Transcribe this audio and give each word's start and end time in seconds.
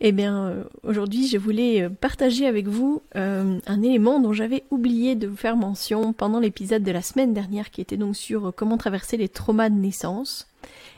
Eh 0.00 0.12
bien, 0.12 0.46
euh, 0.46 0.64
aujourd'hui, 0.84 1.26
je 1.26 1.38
voulais 1.38 1.82
euh, 1.82 1.88
partager 1.88 2.46
avec 2.46 2.68
vous 2.68 3.02
euh, 3.16 3.58
un 3.66 3.82
élément 3.82 4.20
dont 4.20 4.32
j'avais 4.32 4.62
oublié 4.70 5.16
de 5.16 5.26
vous 5.26 5.36
faire 5.36 5.56
mention 5.56 6.12
pendant 6.12 6.38
l'épisode 6.38 6.84
de 6.84 6.92
la 6.92 7.02
semaine 7.02 7.34
dernière, 7.34 7.70
qui 7.70 7.80
était 7.80 7.96
donc 7.96 8.14
sur 8.14 8.52
comment 8.54 8.78
traverser 8.78 9.16
les 9.16 9.28
traumas 9.28 9.70
de 9.70 9.74
naissance. 9.74 10.48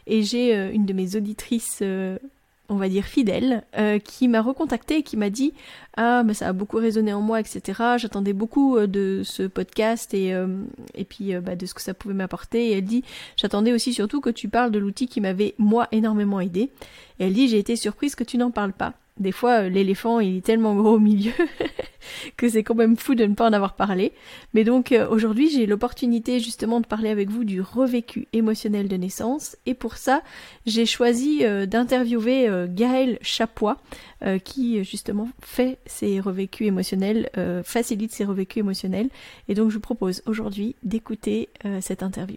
Et 0.07 0.23
j'ai 0.23 0.55
une 0.73 0.87
de 0.87 0.93
mes 0.93 1.17
auditrices 1.17 1.83
on 2.71 2.77
va 2.77 2.89
dire 2.89 3.05
fidèle, 3.05 3.65
euh, 3.77 3.99
qui 3.99 4.29
m'a 4.29 4.41
recontacté 4.41 4.99
et 4.99 5.03
qui 5.03 5.17
m'a 5.17 5.29
dit 5.29 5.53
ah 5.97 6.23
mais 6.23 6.35
ça 6.35 6.49
a 6.49 6.53
beaucoup 6.53 6.79
résonné 6.79 7.13
en 7.13 7.21
moi 7.21 7.41
etc. 7.41 7.61
J'attendais 7.99 8.33
beaucoup 8.33 8.77
euh, 8.77 8.87
de 8.87 9.23
ce 9.25 9.43
podcast 9.43 10.15
et 10.15 10.33
euh, 10.33 10.47
et 10.95 11.05
puis 11.05 11.35
bah, 11.35 11.57
de 11.57 11.67
ce 11.67 11.75
que 11.75 11.83
ça 11.83 11.93
pouvait 11.93 12.15
m'apporter. 12.15 12.69
Et 12.69 12.79
elle 12.79 12.85
dit 12.85 13.05
j'attendais 13.37 13.73
aussi 13.73 13.93
surtout 13.93 14.21
que 14.21 14.31
tu 14.31 14.49
parles 14.49 14.71
de 14.71 14.79
l'outil 14.79 15.09
qui 15.09 15.21
m'avait 15.21 15.55
moi 15.59 15.89
énormément 15.93 16.41
aidé. 16.41 16.71
Et 17.19 17.27
elle 17.27 17.35
dit 17.35 17.49
j'ai 17.49 17.59
été 17.59 17.75
surprise 17.75 18.15
que 18.15 18.25
tu 18.25 18.39
n'en 18.39 18.53
parles 18.53 18.73
pas. 18.73 18.95
Des 19.21 19.33
fois, 19.33 19.65
euh, 19.65 19.69
l'éléphant, 19.69 20.19
il 20.19 20.39
est 20.39 20.45
tellement 20.45 20.75
gros 20.75 20.95
au 20.95 20.99
milieu 20.99 21.33
que 22.39 22.49
c'est 22.49 22.63
quand 22.63 22.75
même 22.75 22.97
fou 22.97 23.15
de 23.15 23.27
ne 23.27 23.35
pas 23.35 23.47
en 23.47 23.53
avoir 23.53 23.75
parlé. 23.75 24.13
Mais 24.55 24.65
donc, 24.65 24.93
euh, 24.93 25.07
aujourd'hui, 25.09 25.51
j'ai 25.51 25.67
l'opportunité 25.67 26.41
justement 26.41 26.81
de 26.81 26.87
parler 26.87 27.11
avec 27.11 27.29
vous 27.29 27.45
du 27.45 27.61
revécu 27.61 28.27
émotionnel 28.33 28.89
de 28.89 28.97
naissance. 28.97 29.57
Et 29.67 29.75
pour 29.75 29.99
ça, 29.99 30.23
j'ai 30.65 30.87
choisi 30.87 31.45
euh, 31.45 31.67
d'interviewer 31.67 32.49
Gaël 32.69 33.19
Chapois, 33.21 33.77
qui 34.45 34.83
justement 34.85 35.29
fait 35.43 35.79
ses 35.87 36.21
revécus 36.21 36.67
émotionnels, 36.67 37.31
facilite 37.65 38.13
ses 38.13 38.25
revécus 38.25 38.59
émotionnels. 38.59 39.09
Et 39.49 39.55
donc, 39.55 39.71
je 39.71 39.75
vous 39.75 39.81
propose 39.81 40.23
aujourd'hui 40.27 40.77
d'écouter 40.83 41.49
cette 41.81 42.03
interview. 42.03 42.37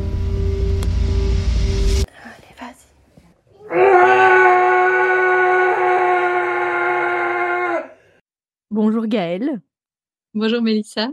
Gaëlle. 9.11 9.61
Bonjour 10.33 10.61
Mélissa. 10.61 11.09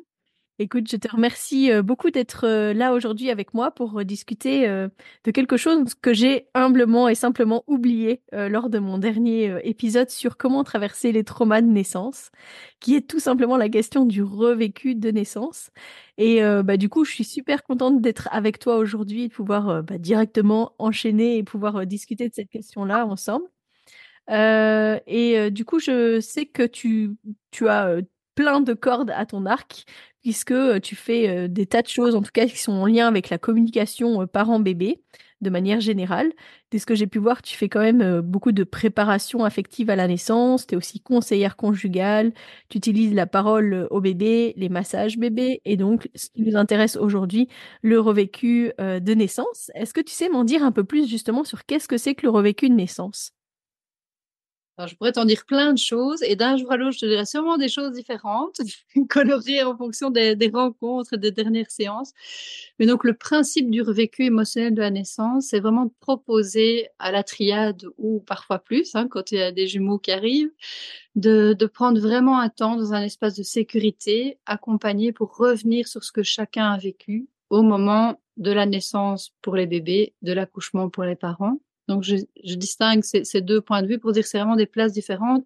Écoute, 0.61 0.89
je 0.91 0.97
te 0.97 1.09
remercie 1.09 1.73
euh, 1.73 1.83
beaucoup 1.83 2.11
d'être 2.11 2.45
euh, 2.45 2.73
là 2.73 2.93
aujourd'hui 2.93 3.31
avec 3.31 3.55
moi 3.55 3.73
pour 3.73 3.99
euh, 3.99 4.05
discuter 4.05 4.69
de 4.69 5.31
quelque 5.33 5.57
chose 5.57 5.95
que 5.95 6.13
j'ai 6.13 6.47
humblement 6.55 7.09
et 7.09 7.17
simplement 7.17 7.65
oublié 7.67 8.23
lors 8.33 8.71
de 8.71 8.79
mon 8.79 8.99
dernier 8.99 9.59
épisode 9.65 10.11
sur 10.11 10.37
comment 10.37 10.63
traverser 10.65 11.11
les 11.11 11.25
traumas 11.25 11.61
de 11.61 11.67
naissance, 11.67 12.31
qui 12.81 12.95
est 12.95 13.09
tout 13.09 13.19
simplement 13.19 13.57
la 13.57 13.69
question 13.69 14.05
du 14.05 14.23
revécu 14.23 14.95
de 14.95 15.11
naissance. 15.11 15.71
Et 16.19 16.41
bah, 16.65 16.77
du 16.77 16.89
coup, 16.89 17.05
je 17.05 17.13
suis 17.13 17.25
super 17.25 17.63
contente 17.63 18.01
d'être 18.01 18.29
avec 18.33 18.59
toi 18.59 18.77
aujourd'hui 18.77 19.25
et 19.25 19.29
de 19.29 19.35
pouvoir 19.35 19.83
bah, 19.83 19.99
directement 19.99 20.73
enchaîner 20.79 21.39
et 21.39 21.43
pouvoir 21.43 21.87
discuter 21.87 22.29
de 22.29 22.35
cette 22.35 22.51
question-là 22.51 23.07
ensemble. 23.07 23.47
Euh, 24.31 24.99
et 25.07 25.39
euh, 25.39 25.51
du 25.51 25.65
coup, 25.65 25.79
je 25.79 26.21
sais 26.21 26.47
que 26.47 26.65
tu, 26.65 27.13
tu 27.51 27.69
as 27.69 27.89
euh, 27.89 28.03
plein 28.35 28.61
de 28.61 28.75
cordes 28.75 29.11
à 29.11 29.27
ton 29.27 29.47
arc, 29.47 29.85
puisque 30.23 30.55
tu 30.83 30.95
fais 30.97 31.49
des 31.49 31.67
tas 31.67 31.83
de 31.83 31.89
choses, 31.89 32.15
en 32.15 32.23
tout 32.23 32.31
cas, 32.33 32.47
qui 32.47 32.59
sont 32.59 32.73
en 32.73 32.87
lien 32.87 33.09
avec 33.09 33.31
la 33.31 33.39
communication 33.39 34.27
parent-bébé, 34.27 35.01
de 35.41 35.51
manière 35.51 35.81
générale. 35.81 36.33
Dès 36.71 36.79
ce 36.79 36.87
que 36.87 36.95
j'ai 36.95 37.07
pu 37.07 37.19
voir, 37.19 37.43
tu 37.43 37.57
fais 37.57 37.69
quand 37.69 37.81
même 37.81 38.21
beaucoup 38.21 38.53
de 38.53 38.65
préparation 38.65 39.45
affective 39.45 39.91
à 39.91 39.97
la 39.97 40.07
naissance, 40.07 40.67
tu 40.67 40.75
es 40.75 40.77
aussi 40.77 41.01
conseillère 41.01 41.57
conjugale, 41.57 42.33
tu 42.69 42.79
utilises 42.79 43.15
la 43.15 43.27
parole 43.27 43.87
au 43.91 44.01
bébé, 44.01 44.55
les 44.57 44.69
massages 44.69 45.19
bébé, 45.19 45.61
et 45.65 45.77
donc, 45.77 46.09
ce 46.15 46.29
qui 46.31 46.43
nous 46.43 46.57
intéresse 46.57 46.97
aujourd'hui, 46.97 47.49
le 47.83 47.99
revécu 48.01 48.73
de 48.79 49.15
naissance. 49.15 49.71
Est-ce 49.75 49.95
que 49.95 50.01
tu 50.01 50.13
sais 50.13 50.29
m'en 50.29 50.45
dire 50.45 50.63
un 50.63 50.73
peu 50.73 50.85
plus 50.85 51.09
justement 51.09 51.45
sur 51.45 51.65
qu'est-ce 51.65 51.89
que 51.89 51.99
c'est 51.99 52.15
que 52.15 52.27
le 52.27 52.31
revécu 52.31 52.69
de 52.69 52.75
naissance? 52.75 53.33
Je 54.87 54.95
pourrais 54.95 55.13
t'en 55.13 55.25
dire 55.25 55.45
plein 55.45 55.73
de 55.73 55.79
choses 55.79 56.23
et 56.23 56.37
d'un 56.37 56.57
jour 56.57 56.71
à 56.71 56.77
l'autre, 56.77 56.93
je 56.93 57.01
te 57.01 57.07
dirais 57.07 57.25
sûrement 57.25 57.57
des 57.57 57.69
choses 57.69 57.93
différentes, 57.93 58.61
colorées 59.09 59.63
en 59.63 59.77
fonction 59.77 60.11
des, 60.11 60.51
rencontres 60.53 61.15
et 61.15 61.19
des 61.19 61.33
dernières 61.33 61.71
séances. 61.71 62.13
Mais 62.79 62.87
donc, 62.87 63.05
le 63.05 63.15
principe 63.15 63.71
du 63.71 63.83
revécu 63.83 64.25
émotionnel 64.25 64.75
de 64.75 64.81
la 64.81 64.91
naissance, 64.91 65.47
c'est 65.47 65.61
vraiment 65.61 65.87
de 65.87 65.93
proposer 66.01 66.89
à 66.99 67.11
la 67.11 67.23
triade 67.23 67.85
ou 67.99 68.21
parfois 68.21 68.59
plus, 68.59 68.95
hein, 68.95 69.09
quand 69.09 69.33
il 69.33 69.39
y 69.39 69.43
a 69.43 69.53
des 69.53 69.67
jumeaux 69.67 69.99
qui 69.99 70.13
arrivent, 70.13 70.53
de, 71.17 71.55
de 71.59 71.67
prendre 71.67 72.01
vraiment 72.01 72.39
un 72.39 72.49
temps 72.49 72.77
dans 72.77 72.95
un 72.95 73.03
espace 73.03 73.35
de 73.35 73.43
sécurité, 73.43 74.39
accompagné 74.47 75.13
pour 75.13 75.37
revenir 75.37 75.89
sur 75.89 76.05
ce 76.05 76.13
que 76.13 76.23
chacun 76.23 76.73
a 76.73 76.79
vécu 76.79 77.29
au 77.51 77.63
moment 77.63 78.21
de 78.37 78.53
la 78.53 78.67
naissance 78.67 79.33
pour 79.43 79.57
les 79.57 79.67
bébés, 79.67 80.15
de 80.23 80.33
l'accouchement 80.33 80.89
pour 80.91 81.05
les 81.05 81.17
parents 81.17 81.59
donc, 81.89 82.03
je, 82.03 82.17
distingue 82.55 83.03
ces, 83.03 83.41
deux 83.41 83.63
points 83.63 83.83
de 83.83 83.89
vue 83.89 83.99
pour 83.99 84.13
dire 84.13 84.23
que 84.23 84.29
c'est 84.29 84.39
vraiment 84.39 84.57
des 84.57 84.67
places 84.67 84.93
différentes 84.93 85.45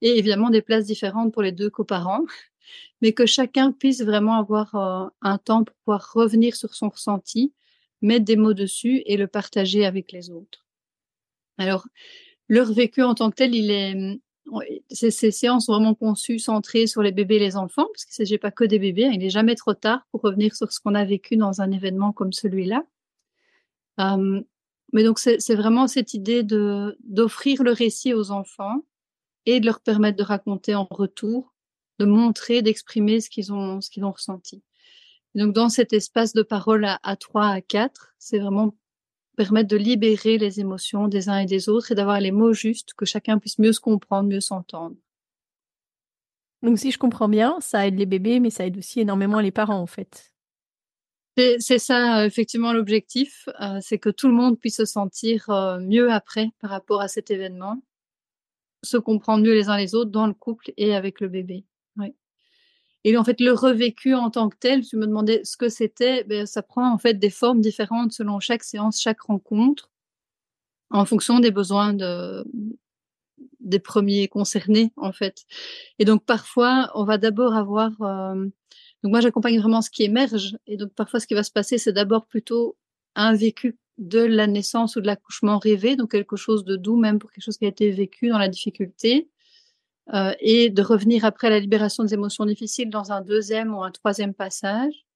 et 0.00 0.18
évidemment 0.18 0.48
des 0.48 0.62
places 0.62 0.86
différentes 0.86 1.32
pour 1.32 1.42
les 1.42 1.52
deux 1.52 1.70
coparents, 1.70 2.24
mais 3.02 3.12
que 3.12 3.26
chacun 3.26 3.72
puisse 3.72 4.02
vraiment 4.02 4.34
avoir 4.34 4.74
euh, 4.74 5.08
un 5.20 5.38
temps 5.38 5.64
pour 5.64 5.76
pouvoir 5.84 6.12
revenir 6.14 6.56
sur 6.56 6.74
son 6.74 6.88
ressenti, 6.88 7.52
mettre 8.00 8.24
des 8.24 8.36
mots 8.36 8.54
dessus 8.54 9.02
et 9.04 9.18
le 9.18 9.28
partager 9.28 9.84
avec 9.84 10.12
les 10.12 10.30
autres. 10.30 10.66
Alors, 11.58 11.86
leur 12.48 12.72
vécu 12.72 13.02
en 13.02 13.14
tant 13.14 13.30
que 13.30 13.36
tel, 13.36 13.54
il 13.54 13.70
est, 13.70 14.18
ces, 14.90 15.10
ces, 15.10 15.30
séances 15.30 15.66
sont 15.66 15.72
vraiment 15.72 15.94
conçues, 15.94 16.38
centrées 16.38 16.86
sur 16.86 17.02
les 17.02 17.12
bébés 17.12 17.36
et 17.36 17.38
les 17.38 17.56
enfants, 17.56 17.86
parce 17.92 18.06
qu'il 18.06 18.12
ne 18.12 18.26
s'agit 18.26 18.38
pas 18.38 18.50
que 18.50 18.64
des 18.64 18.78
bébés. 18.78 19.04
Hein. 19.04 19.10
il 19.12 19.20
n'est 19.20 19.30
jamais 19.30 19.54
trop 19.54 19.74
tard 19.74 20.06
pour 20.10 20.22
revenir 20.22 20.56
sur 20.56 20.72
ce 20.72 20.80
qu'on 20.80 20.94
a 20.94 21.04
vécu 21.04 21.36
dans 21.36 21.60
un 21.60 21.70
événement 21.70 22.12
comme 22.12 22.32
celui-là. 22.32 22.82
Euh, 24.00 24.42
mais 24.92 25.04
donc, 25.04 25.18
c'est 25.18 25.54
vraiment 25.54 25.88
cette 25.88 26.14
idée 26.14 26.42
de 26.42 26.96
d'offrir 27.04 27.62
le 27.62 27.72
récit 27.72 28.14
aux 28.14 28.30
enfants 28.30 28.84
et 29.46 29.60
de 29.60 29.66
leur 29.66 29.80
permettre 29.80 30.18
de 30.18 30.22
raconter 30.22 30.74
en 30.74 30.86
retour, 30.90 31.54
de 31.98 32.04
montrer, 32.04 32.62
d'exprimer 32.62 33.20
ce 33.20 33.30
qu'ils 33.30 33.52
ont, 33.52 33.80
ce 33.80 33.90
qu'ils 33.90 34.04
ont 34.04 34.12
ressenti. 34.12 34.62
donc, 35.34 35.54
dans 35.54 35.68
cet 35.70 35.92
espace 35.92 36.34
de 36.34 36.42
parole 36.42 36.84
à, 36.84 37.00
à 37.02 37.16
3 37.16 37.46
à 37.46 37.60
4, 37.62 38.14
c'est 38.18 38.38
vraiment 38.38 38.76
permettre 39.36 39.68
de 39.68 39.76
libérer 39.76 40.38
les 40.38 40.60
émotions 40.60 41.08
des 41.08 41.28
uns 41.28 41.38
et 41.38 41.46
des 41.46 41.68
autres 41.68 41.92
et 41.92 41.94
d'avoir 41.94 42.20
les 42.20 42.32
mots 42.32 42.52
justes, 42.52 42.94
que 42.94 43.06
chacun 43.06 43.38
puisse 43.38 43.58
mieux 43.58 43.72
se 43.72 43.80
comprendre, 43.80 44.28
mieux 44.28 44.40
s'entendre. 44.40 44.96
Donc, 46.62 46.78
si 46.78 46.90
je 46.92 46.98
comprends 46.98 47.28
bien, 47.28 47.56
ça 47.60 47.86
aide 47.86 47.98
les 47.98 48.06
bébés, 48.06 48.40
mais 48.40 48.50
ça 48.50 48.66
aide 48.66 48.78
aussi 48.78 49.00
énormément 49.00 49.40
les 49.40 49.50
parents, 49.50 49.80
en 49.80 49.86
fait. 49.86 50.31
C'est 51.36 51.78
ça, 51.78 52.26
effectivement, 52.26 52.74
l'objectif, 52.74 53.48
euh, 53.60 53.78
c'est 53.80 53.98
que 53.98 54.10
tout 54.10 54.28
le 54.28 54.34
monde 54.34 54.58
puisse 54.58 54.76
se 54.76 54.84
sentir 54.84 55.48
euh, 55.48 55.78
mieux 55.78 56.12
après 56.12 56.50
par 56.60 56.70
rapport 56.70 57.00
à 57.00 57.08
cet 57.08 57.30
événement, 57.30 57.82
se 58.82 58.98
comprendre 58.98 59.42
mieux 59.42 59.54
les 59.54 59.70
uns 59.70 59.78
les 59.78 59.94
autres 59.94 60.10
dans 60.10 60.26
le 60.26 60.34
couple 60.34 60.72
et 60.76 60.94
avec 60.94 61.20
le 61.20 61.28
bébé. 61.28 61.64
Oui. 61.96 62.14
Et 63.04 63.16
en 63.16 63.24
fait, 63.24 63.40
le 63.40 63.52
revécu 63.52 64.14
en 64.14 64.30
tant 64.30 64.50
que 64.50 64.56
tel, 64.58 64.84
tu 64.86 64.96
me 64.96 65.06
demandais 65.06 65.42
ce 65.44 65.56
que 65.56 65.70
c'était, 65.70 66.24
ben, 66.24 66.46
ça 66.46 66.62
prend 66.62 66.92
en 66.92 66.98
fait 66.98 67.14
des 67.14 67.30
formes 67.30 67.60
différentes 67.60 68.12
selon 68.12 68.38
chaque 68.38 68.62
séance, 68.62 69.00
chaque 69.00 69.22
rencontre, 69.22 69.90
en 70.90 71.06
fonction 71.06 71.40
des 71.40 71.50
besoins 71.50 71.94
de, 71.94 72.44
des 73.60 73.78
premiers 73.78 74.28
concernés 74.28 74.92
en 74.96 75.12
fait. 75.12 75.44
Et 75.98 76.04
donc 76.04 76.24
parfois, 76.24 76.90
on 76.94 77.04
va 77.04 77.18
d'abord 77.18 77.54
avoir 77.54 77.92
euh, 78.02 78.46
donc 79.02 79.10
moi, 79.12 79.20
j'accompagne 79.20 79.58
vraiment 79.58 79.82
ce 79.82 79.90
qui 79.90 80.04
émerge. 80.04 80.56
Et 80.66 80.76
donc 80.76 80.92
parfois, 80.94 81.20
ce 81.20 81.26
qui 81.26 81.34
va 81.34 81.42
se 81.42 81.50
passer, 81.50 81.78
c'est 81.78 81.92
d'abord 81.92 82.26
plutôt 82.26 82.76
un 83.14 83.34
vécu 83.34 83.78
de 83.98 84.20
la 84.20 84.46
naissance 84.46 84.96
ou 84.96 85.00
de 85.00 85.06
l'accouchement 85.06 85.58
rêvé, 85.58 85.96
donc 85.96 86.12
quelque 86.12 86.36
chose 86.36 86.64
de 86.64 86.76
doux, 86.76 86.96
même 86.96 87.18
pour 87.18 87.30
quelque 87.32 87.44
chose 87.44 87.58
qui 87.58 87.64
a 87.66 87.68
été 87.68 87.90
vécu 87.90 88.28
dans 88.28 88.38
la 88.38 88.48
difficulté. 88.48 89.28
euh, 90.14 90.34
et 90.40 90.70
de 90.70 90.82
revenir 90.82 91.24
après 91.24 91.50
la 91.50 91.60
libération 91.60 92.04
des 92.04 92.14
émotions 92.14 92.44
difficiles 92.46 92.90
dans 92.90 93.12
un 93.12 93.20
deuxième 93.22 93.74
ou 93.74 93.82
un 93.84 93.90
troisième 93.90 94.34
passage. 94.34 95.06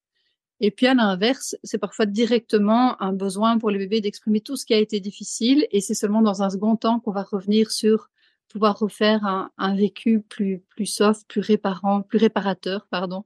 Et 0.61 0.71
puis 0.71 0.87
à 0.87 0.95
l'inverse, 0.95 1.57
c'est 1.65 1.79
parfois 1.79 2.07
directement 2.07 3.01
un 3.03 3.13
besoin 3.13 3.59
pour 3.59 3.71
le 3.71 3.79
bébé 3.79 4.01
d'exprimer 4.01 4.41
tout 4.41 4.57
ce 4.57 4.65
qui 4.67 4.75
a 4.75 4.79
été 4.79 5.01
difficile 5.01 5.67
et 5.71 5.81
c'est 5.81 5.95
seulement 5.95 6.23
dans 6.23 6.43
un 6.43 6.51
second 6.51 6.77
temps 6.77 7.01
qu'on 7.01 7.13
va 7.13 7.25
revenir 7.25 7.71
sur 7.71 8.11
pouvoir 8.49 8.79
refaire 8.79 9.25
un, 9.27 9.51
un, 9.59 9.75
vécu 9.77 10.21
plus 10.23 10.61
plus 10.71 10.87
soft, 10.87 11.27
plus 11.29 11.41
réparant, 11.41 12.03
plus 12.03 12.19
réparateur, 12.19 12.87
pardon. 12.91 13.25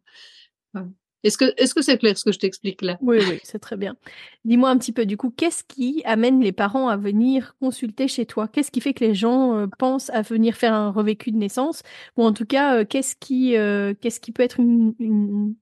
Est-ce 1.23 1.37
que 1.37 1.53
est-ce 1.59 1.75
que 1.75 1.83
c'est 1.83 1.99
clair 1.99 2.17
ce 2.17 2.25
que 2.25 2.33
je 2.33 2.39
t'explique 2.39 2.81
là? 2.81 2.97
Oui, 3.03 3.19
oui, 3.29 3.41
c'est 3.43 3.59
très 3.59 3.77
bien. 3.77 3.97
Dis-moi 4.45 4.71
un 4.71 4.79
petit 4.79 4.93
peu 4.93 5.05
du 5.05 5.17
coup, 5.17 5.31
qu'est-ce 5.31 5.65
qui 5.65 6.03
amène 6.07 6.41
les 6.41 6.53
parents 6.53 6.89
à 6.89 6.97
venir 6.97 7.57
consulter 7.61 8.09
chez 8.09 8.25
toi? 8.25 8.49
Qu'est-ce 8.49 8.71
qui 8.71 8.81
fait 8.81 8.95
que 8.95 9.05
les 9.05 9.15
gens 9.15 9.55
euh, 9.55 9.67
pensent 9.79 10.11
à 10.11 10.23
venir 10.23 10.57
faire 10.57 10.73
un 10.73 10.91
revécu 10.91 11.31
de 11.31 11.37
naissance? 11.37 11.83
Ou 12.17 12.25
en 12.25 12.33
tout 12.33 12.47
cas, 12.47 12.79
euh, 12.79 12.85
qu'est-ce 12.87 13.17
qui 13.17 13.57
euh, 13.57 13.93
qu'est-ce 14.01 14.21
qui 14.21 14.33
peut 14.33 14.43
être 14.43 14.61
une, 14.61 14.95
une, 14.99 15.55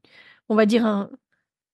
on 0.48 0.54
va 0.54 0.64
dire 0.64 0.86
un 0.86 1.10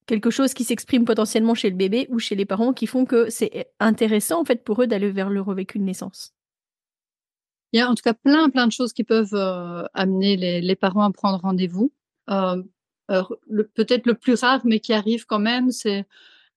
quelque 0.07 0.31
chose 0.31 0.55
qui 0.55 0.65
s'exprime 0.65 1.05
potentiellement 1.05 1.55
chez 1.55 1.71
le 1.71 1.77
bébé 1.77 2.07
ou 2.11 2.19
chez 2.19 2.35
les 2.35 2.45
parents 2.45 2.73
qui 2.75 2.87
font 2.87 3.05
que 3.05 3.31
c'est 3.31 3.71
intéressant 3.81 4.41
en 4.41 4.45
fait 4.45 4.63
pour 4.65 4.83
eux 4.83 4.87
d'aller 4.87 5.11
vers 5.11 5.29
le 5.29 5.43
revécu 5.43 5.79
de 5.79 5.85
naissance? 5.85 6.35
Il 7.73 7.79
y 7.79 7.81
a 7.81 7.91
en 7.91 7.95
tout 7.95 8.03
cas 8.03 8.15
plein 8.15 8.49
plein 8.49 8.67
de 8.67 8.73
choses 8.73 8.95
qui 8.95 9.05
peuvent 9.05 9.35
amener 9.93 10.37
les, 10.37 10.63
les, 10.63 10.77
parents 10.77 11.03
à 11.03 11.11
prendre 11.11 11.41
rendez-vous. 11.41 11.93
Euh, 12.31 12.63
peut-être 13.09 14.07
le 14.07 14.15
plus 14.15 14.41
rare, 14.41 14.61
mais 14.65 14.81
qui 14.81 14.93
arrive 14.93 15.27
quand 15.27 15.39
même, 15.39 15.71
c'est 15.71 16.07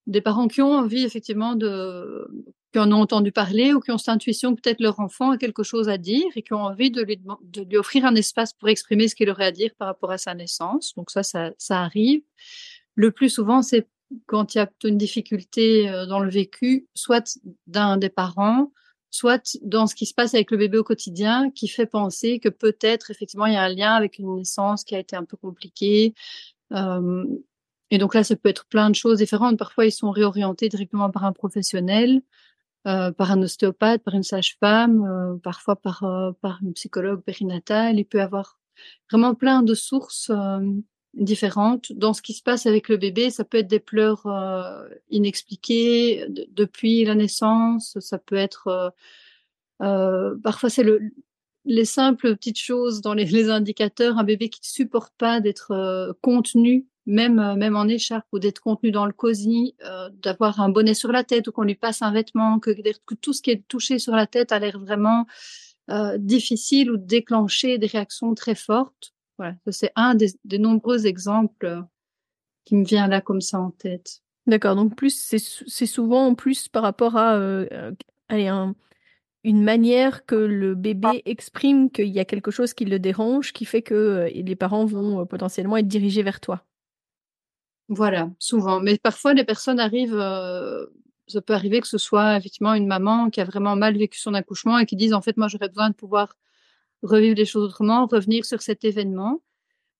des 0.05 0.21
parents 0.21 0.47
qui 0.47 0.61
ont 0.61 0.71
envie 0.71 1.03
effectivement 1.03 1.55
de, 1.55 2.27
qui 2.71 2.79
en 2.79 2.91
ont 2.91 3.01
entendu 3.01 3.31
parler 3.31 3.73
ou 3.73 3.79
qui 3.79 3.91
ont 3.91 3.97
cette 3.97 4.09
intuition 4.09 4.55
que 4.55 4.61
peut-être 4.61 4.81
leur 4.81 4.99
enfant 4.99 5.31
a 5.31 5.38
quelque 5.38 5.63
chose 5.63 5.89
à 5.89 5.97
dire 5.97 6.25
et 6.35 6.41
qui 6.41 6.53
ont 6.53 6.63
envie 6.63 6.91
de 6.91 7.01
lui, 7.01 7.19
de 7.44 7.61
lui 7.61 7.77
offrir 7.77 8.05
un 8.05 8.15
espace 8.15 8.53
pour 8.53 8.69
exprimer 8.69 9.07
ce 9.07 9.15
qu'il 9.15 9.29
aurait 9.29 9.45
à 9.45 9.51
dire 9.51 9.71
par 9.77 9.88
rapport 9.88 10.11
à 10.11 10.17
sa 10.17 10.33
naissance. 10.33 10.94
Donc 10.95 11.11
ça, 11.11 11.23
ça, 11.23 11.51
ça 11.57 11.81
arrive. 11.81 12.21
Le 12.95 13.11
plus 13.11 13.29
souvent, 13.29 13.61
c'est 13.61 13.88
quand 14.25 14.55
il 14.55 14.59
y 14.59 14.61
a 14.61 14.69
une 14.83 14.97
difficulté 14.97 15.89
euh, 15.89 16.05
dans 16.05 16.19
le 16.19 16.29
vécu, 16.29 16.88
soit 16.94 17.38
d'un 17.67 17.97
des 17.97 18.09
parents, 18.09 18.71
soit 19.09 19.57
dans 19.63 19.88
ce 19.88 19.95
qui 19.95 20.06
se 20.06 20.13
passe 20.13 20.33
avec 20.33 20.51
le 20.51 20.57
bébé 20.57 20.77
au 20.77 20.83
quotidien, 20.83 21.50
qui 21.51 21.68
fait 21.68 21.86
penser 21.86 22.39
que 22.39 22.50
peut-être 22.50 23.12
effectivement 23.12 23.45
il 23.45 23.54
y 23.54 23.57
a 23.57 23.63
un 23.63 23.69
lien 23.69 23.94
avec 23.94 24.19
une 24.19 24.36
naissance 24.36 24.83
qui 24.83 24.95
a 24.95 25.00
été 25.00 25.15
un 25.15 25.25
peu 25.25 25.38
compliquée. 25.38 26.13
Euh, 26.74 27.25
et 27.89 27.98
donc 27.98 28.15
là, 28.15 28.24
ça 28.24 28.36
peut 28.36 28.50
être 28.50 28.65
plein 28.65 28.89
de 28.89 28.95
choses 28.95 29.19
différentes. 29.19 29.57
Parfois, 29.57 29.86
ils 29.86 29.92
sont 29.92 30.12
réorientés 30.12 30.68
directement 30.68 31.09
par 31.09 31.24
un 31.24 31.31
professionnel, 31.31 32.21
euh, 32.88 33.12
par 33.12 33.31
un 33.31 33.42
ostéopathe, 33.42 34.04
par 34.04 34.13
une 34.13 34.24
sage-femme, 34.24 35.06
euh, 35.06 35.38
parfois 35.38 35.77
par, 35.77 36.04
par 36.42 36.59
une 36.62 36.74
psychologue 36.74 37.21
périnatale. 37.21 37.98
Il 37.98 38.06
peut 38.06 38.21
avoir 38.21 38.59
vraiment 39.09 39.36
plein 39.36 39.63
de 39.63 39.74
sources 39.74 40.31
différentes 41.17 41.91
dans 41.93 42.13
ce 42.13 42.21
qui 42.21 42.33
se 42.33 42.43
passe 42.43 42.65
avec 42.65 42.89
le 42.89 42.97
bébé. 42.97 43.29
Ça 43.29 43.43
peut 43.43 43.57
être 43.57 43.67
des 43.67 43.79
pleurs 43.79 44.25
euh, 44.27 44.87
inexpliquées 45.09 46.25
depuis 46.51 47.03
la 47.03 47.15
naissance. 47.15 47.97
Ça 47.99 48.17
peut 48.17 48.35
être 48.35 48.67
euh, 48.67 48.89
euh, 49.81 50.35
parfois 50.43 50.69
c'est 50.69 50.83
le 50.83 51.01
les 51.69 51.83
simples 51.83 52.37
petites 52.37 52.59
choses 52.59 53.01
dans 53.01 53.13
les, 53.13 53.49
indicateurs. 53.49 54.17
Un 54.17 54.23
bébé 54.23 54.49
qui 54.49 54.61
ne 54.61 54.67
supporte 54.67 55.13
pas 55.17 55.41
d'être 55.41 55.71
euh, 55.71 56.13
contenu, 56.21 56.87
même 57.05 57.55
même 57.55 57.75
en 57.75 57.87
écharpe 57.87 58.27
ou 58.31 58.39
d'être 58.39 58.59
contenu 58.59 58.91
dans 58.91 59.05
le 59.05 59.13
cosy, 59.13 59.75
d'avoir 60.21 60.59
un 60.61 60.69
bonnet 60.69 60.93
sur 60.93 61.11
la 61.11 61.23
tête 61.23 61.47
ou 61.47 61.51
qu'on 61.51 61.63
lui 61.63 61.75
passe 61.75 62.01
un 62.01 62.11
vêtement, 62.11 62.59
que, 62.59 62.71
que, 62.71 63.15
tout 63.15 63.33
ce 63.33 63.41
qui 63.41 63.51
est 63.51 63.67
touché 63.67 63.99
sur 63.99 64.13
la 64.13 64.27
tête 64.27 64.51
a 64.51 64.59
l'air 64.59 64.79
vraiment 64.79 65.25
difficile 66.17 66.91
ou 66.91 66.97
déclencher 66.97 67.77
des 67.77 67.87
réactions 67.87 68.35
très 68.35 68.55
fortes. 68.55 69.13
Voilà, 69.37 69.55
c'est 69.69 69.91
un 69.95 70.15
des, 70.15 70.31
des, 70.45 70.57
nombreux 70.57 71.05
exemples 71.05 71.65
euh, 71.65 71.81
qui 72.65 72.75
me 72.75 72.83
vient 72.83 73.07
là 73.07 73.21
comme 73.21 73.41
ça 73.41 73.59
en 73.59 73.71
tête. 73.71 74.21
D'accord, 74.47 74.75
donc 74.75 74.95
plus 74.95 75.15
c'est 75.19 75.85
souvent 75.85 76.25
en 76.25 76.35
plus 76.35 76.69
par 76.69 76.83
rapport 76.83 77.17
à 77.17 77.35
euh, 77.35 77.91
allez, 78.29 78.47
un, 78.47 78.75
une 79.47 79.63
manière 79.63 80.25
que 80.25 80.35
le 80.35 80.75
bébé 80.75 81.21
exprime 81.25 81.89
qu'il 81.89 82.09
y 82.09 82.19
a 82.19 82.25
quelque 82.25 82.51
chose 82.51 82.73
qui 82.73 82.83
le 82.83 82.99
dérange, 82.99 83.53
qui 83.53 83.63
fait 83.63 83.81
que 83.81 83.93
euh, 83.93 84.29
les 84.29 84.55
parents 84.57 84.85
vont 84.85 85.21
euh, 85.21 85.25
potentiellement 85.25 85.77
être 85.77 85.87
dirigés 85.87 86.21
vers 86.21 86.41
toi. 86.41 86.65
Voilà, 87.87 88.29
souvent. 88.39 88.81
Mais 88.81 88.97
parfois, 88.97 89.33
les 89.33 89.45
personnes 89.45 89.79
arrivent, 89.79 90.19
euh, 90.19 90.85
ça 91.27 91.41
peut 91.41 91.53
arriver 91.53 91.79
que 91.79 91.87
ce 91.87 91.97
soit 91.97 92.35
effectivement 92.35 92.73
une 92.73 92.87
maman 92.87 93.29
qui 93.29 93.39
a 93.39 93.45
vraiment 93.45 93.77
mal 93.77 93.97
vécu 93.97 94.19
son 94.19 94.33
accouchement 94.33 94.79
et 94.79 94.85
qui 94.85 94.97
disent 94.97 95.13
en 95.13 95.21
fait, 95.21 95.37
moi, 95.37 95.47
j'aurais 95.47 95.69
besoin 95.69 95.91
de 95.91 95.95
pouvoir 95.95 96.35
revivre 97.03 97.35
les 97.35 97.45
choses 97.45 97.65
autrement, 97.65 98.05
revenir 98.07 98.45
sur 98.45 98.61
cet 98.61 98.83
événement. 98.83 99.41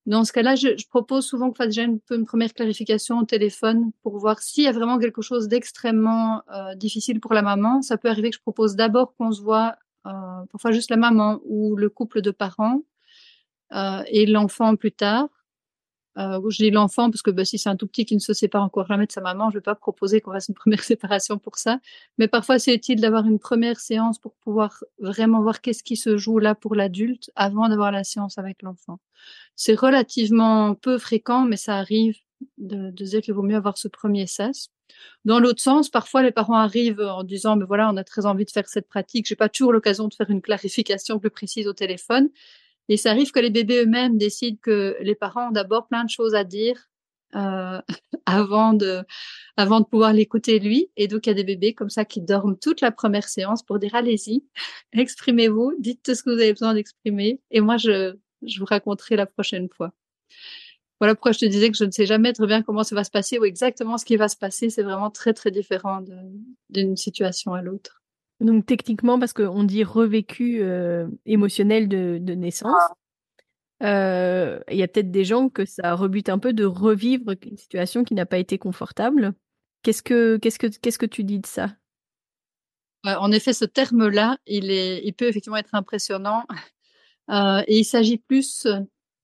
Dans 0.06 0.24
ce 0.24 0.32
cas-là, 0.32 0.56
je, 0.56 0.70
je, 0.78 0.88
propose 0.88 1.26
souvent 1.26 1.50
qu'on 1.50 1.56
fasse 1.56 1.68
déjà 1.68 1.84
une, 1.84 2.00
une, 2.12 2.26
première 2.26 2.54
clarification 2.54 3.20
au 3.20 3.26
téléphone 3.26 3.92
pour 4.04 4.18
voir 4.18 4.40
s'il 4.40 4.64
y 4.64 4.68
a 4.68 4.72
vraiment 4.72 5.00
quelque 5.00 5.22
chose 5.22 5.50
d'extrêmement 5.50 6.44
euh, 6.54 6.76
difficile 6.76 7.20
pour 7.20 7.34
la 7.34 7.42
maman. 7.42 7.82
Ça 7.82 7.98
peut 7.98 8.08
arriver 8.10 8.30
que 8.30 8.38
je 8.38 8.42
propose 8.42 8.78
d'abord 8.78 9.14
qu'on 9.18 9.34
se 9.34 9.42
voit, 9.42 9.76
euh, 10.06 10.12
parfois 10.50 10.72
juste 10.72 10.90
la 10.90 10.98
maman 10.98 11.42
ou 11.44 11.76
le 11.76 11.90
couple 11.90 12.22
de 12.22 12.32
parents 12.32 12.84
euh, 13.74 14.02
et 14.08 14.26
l'enfant 14.26 14.78
plus 14.78 14.94
tard. 14.94 15.28
Euh, 16.18 16.42
je 16.50 16.58
dis 16.58 16.72
l'enfant 16.72 17.12
parce 17.12 17.22
que 17.22 17.30
bah, 17.30 17.46
si 17.46 17.58
c'est 17.58 17.70
un 17.70 17.76
tout 17.76 17.88
petit 17.88 18.06
qui 18.06 18.16
ne 18.16 18.20
se 18.20 18.34
sépare 18.34 18.64
encore 18.64 18.88
jamais 18.88 19.06
de 19.06 19.12
sa 19.12 19.22
maman, 19.22 19.50
je 19.50 19.56
ne 19.56 19.60
vais 19.60 19.64
pas 19.64 19.76
proposer 19.76 20.22
qu'on 20.22 20.32
fasse 20.32 20.50
une 20.50 20.56
première 20.64 20.84
séparation 20.84 21.38
pour 21.38 21.58
ça. 21.58 21.80
Mais 22.18 22.28
parfois, 22.28 22.60
c'est 22.60 22.74
utile 22.74 23.00
d'avoir 23.00 23.26
une 23.26 23.40
première 23.40 23.80
séance 23.80 24.18
pour 24.20 24.34
pouvoir 24.36 24.84
vraiment 25.00 25.42
voir 25.42 25.62
qu'est-ce 25.62 25.84
qui 25.84 25.96
se 25.96 26.18
joue 26.18 26.40
là 26.40 26.56
pour 26.56 26.76
l'adulte 26.76 27.32
avant 27.36 27.70
d'avoir 27.70 27.92
la 27.92 28.04
séance 28.04 28.38
avec 28.38 28.62
l'enfant. 28.64 29.00
C'est 29.56 29.76
relativement 29.76 30.76
peu 30.76 30.98
fréquent, 30.98 31.44
mais 31.46 31.58
ça 31.58 31.78
arrive 31.78 32.18
de, 32.58 32.92
de 32.92 33.06
dire 33.06 33.22
qu'il 33.22 33.34
vaut 33.34 33.44
mieux 33.44 33.56
avoir 33.56 33.78
ce 33.78 33.88
premier 33.88 34.28
sas. 34.28 34.70
Dans 35.26 35.40
l'autre 35.40 35.62
sens, 35.62 35.90
parfois 35.90 36.24
les 36.24 36.32
parents 36.32 36.56
arrivent 36.56 37.02
en 37.02 37.24
disant 37.24 37.56
mais 37.56 37.66
voilà, 37.66 37.90
on 37.92 37.98
a 37.98 38.04
très 38.04 38.26
envie 38.26 38.46
de 38.46 38.52
faire 38.52 38.68
cette 38.68 38.88
pratique. 38.88 39.28
J'ai 39.28 39.36
pas 39.36 39.50
toujours 39.50 39.74
l'occasion 39.74 40.08
de 40.08 40.14
faire 40.14 40.30
une 40.30 40.42
clarification 40.42 41.20
plus 41.20 41.30
précise 41.30 41.68
au 41.68 41.74
téléphone. 41.74 42.30
Et 42.90 42.98
ça 42.98 43.12
arrive 43.12 43.32
que 43.32 43.40
les 43.40 43.50
bébés 43.50 43.84
eux-mêmes 43.84 44.18
décident 44.18 44.58
que 44.62 44.98
les 45.02 45.16
parents 45.16 45.50
ont 45.50 45.52
d'abord 45.52 45.88
plein 45.88 46.04
de 46.04 46.10
choses 46.10 46.36
à 46.36 46.44
dire 46.44 46.90
euh, 47.36 47.82
avant 48.26 48.74
de 48.74 49.04
pouvoir 49.90 50.14
l'écouter 50.14 50.60
lui. 50.60 50.90
Et 50.96 51.08
donc 51.08 51.26
il 51.26 51.30
y 51.30 51.32
a 51.32 51.36
des 51.36 51.44
bébés 51.44 51.74
comme 51.74 51.90
ça 51.90 52.06
qui 52.06 52.22
dorment 52.22 52.58
toute 52.58 52.82
la 52.82 52.92
première 52.92 53.28
séance 53.28 53.64
pour 53.64 53.80
dire 53.80 53.96
allez-y, 53.96 54.44
exprimez-vous, 54.94 55.74
dites 55.80 56.02
tout 56.04 56.16
ce 56.16 56.24
que 56.24 56.30
vous 56.30 56.40
avez 56.40 56.54
besoin 56.54 56.74
d'exprimer. 56.74 57.42
Et 57.52 57.62
moi 57.62 57.78
je 57.78 58.16
je 58.44 58.60
vous 58.60 58.66
raconterai 58.66 59.16
la 59.16 59.26
prochaine 59.26 59.68
fois. 59.70 59.94
Voilà 61.00 61.14
pourquoi 61.16 61.32
je 61.32 61.40
te 61.40 61.46
disais 61.46 61.70
que 61.70 61.78
je 61.78 61.86
ne 61.86 61.92
sais 61.92 62.06
jamais 62.06 62.34
très 62.34 62.48
bien 62.48 62.64
comment 62.64 62.84
ça 62.84 62.96
va 62.96 63.04
se 63.04 63.12
passer 63.12 63.38
ou 63.38 63.46
exactement 63.46 63.98
ce 63.98 64.06
qui 64.06 64.16
va 64.16 64.30
se 64.30 64.38
passer. 64.38 64.70
C'est 64.70 64.84
vraiment 64.84 65.12
très 65.12 65.34
très 65.34 65.52
différent 65.52 66.04
d'une 66.70 66.98
situation 66.98 67.54
à 67.54 67.62
l'autre. 67.62 68.02
Donc 68.40 68.66
techniquement, 68.66 69.20
parce 69.20 69.34
qu'on 69.34 69.64
dit 69.64 69.84
revécu 69.84 70.62
euh, 70.62 71.08
émotionnel 71.26 71.88
de, 71.88 72.34
naissance, 72.34 72.76
euh, 73.82 74.60
il 74.70 74.78
y 74.78 74.84
a 74.84 74.88
peut-être 74.88 75.12
des 75.12 75.26
gens 75.26 75.50
que 75.50 75.66
ça 75.66 75.96
rebute 75.96 76.30
un 76.30 76.38
peu 76.38 76.54
de 76.54 76.66
revivre 76.66 77.34
une 77.44 77.58
situation 77.58 78.04
qui 78.04 78.14
n'a 78.14 78.26
pas 78.26 78.38
été 78.38 78.58
confortable. 78.58 79.34
Qu'est-ce 79.82 80.04
que 80.04 80.38
qu'est-ce 80.38 80.60
que 80.60 80.68
qu'est-ce 80.68 81.00
que 81.00 81.06
tu 81.06 81.24
dis 81.24 81.40
de 81.40 81.48
ça? 81.48 81.74
En 83.04 83.32
effet, 83.32 83.54
ce 83.54 83.66
terme-là, 83.66 84.38
il 84.46 84.70
est, 84.70 85.02
il 85.06 85.14
peut 85.14 85.28
effectivement 85.28 85.58
être 85.58 85.76
impressionnant, 85.76 86.44
euh, 87.30 87.62
et 87.68 87.80
il 87.80 87.86
s'agit 87.86 88.18
plus, 88.18 88.68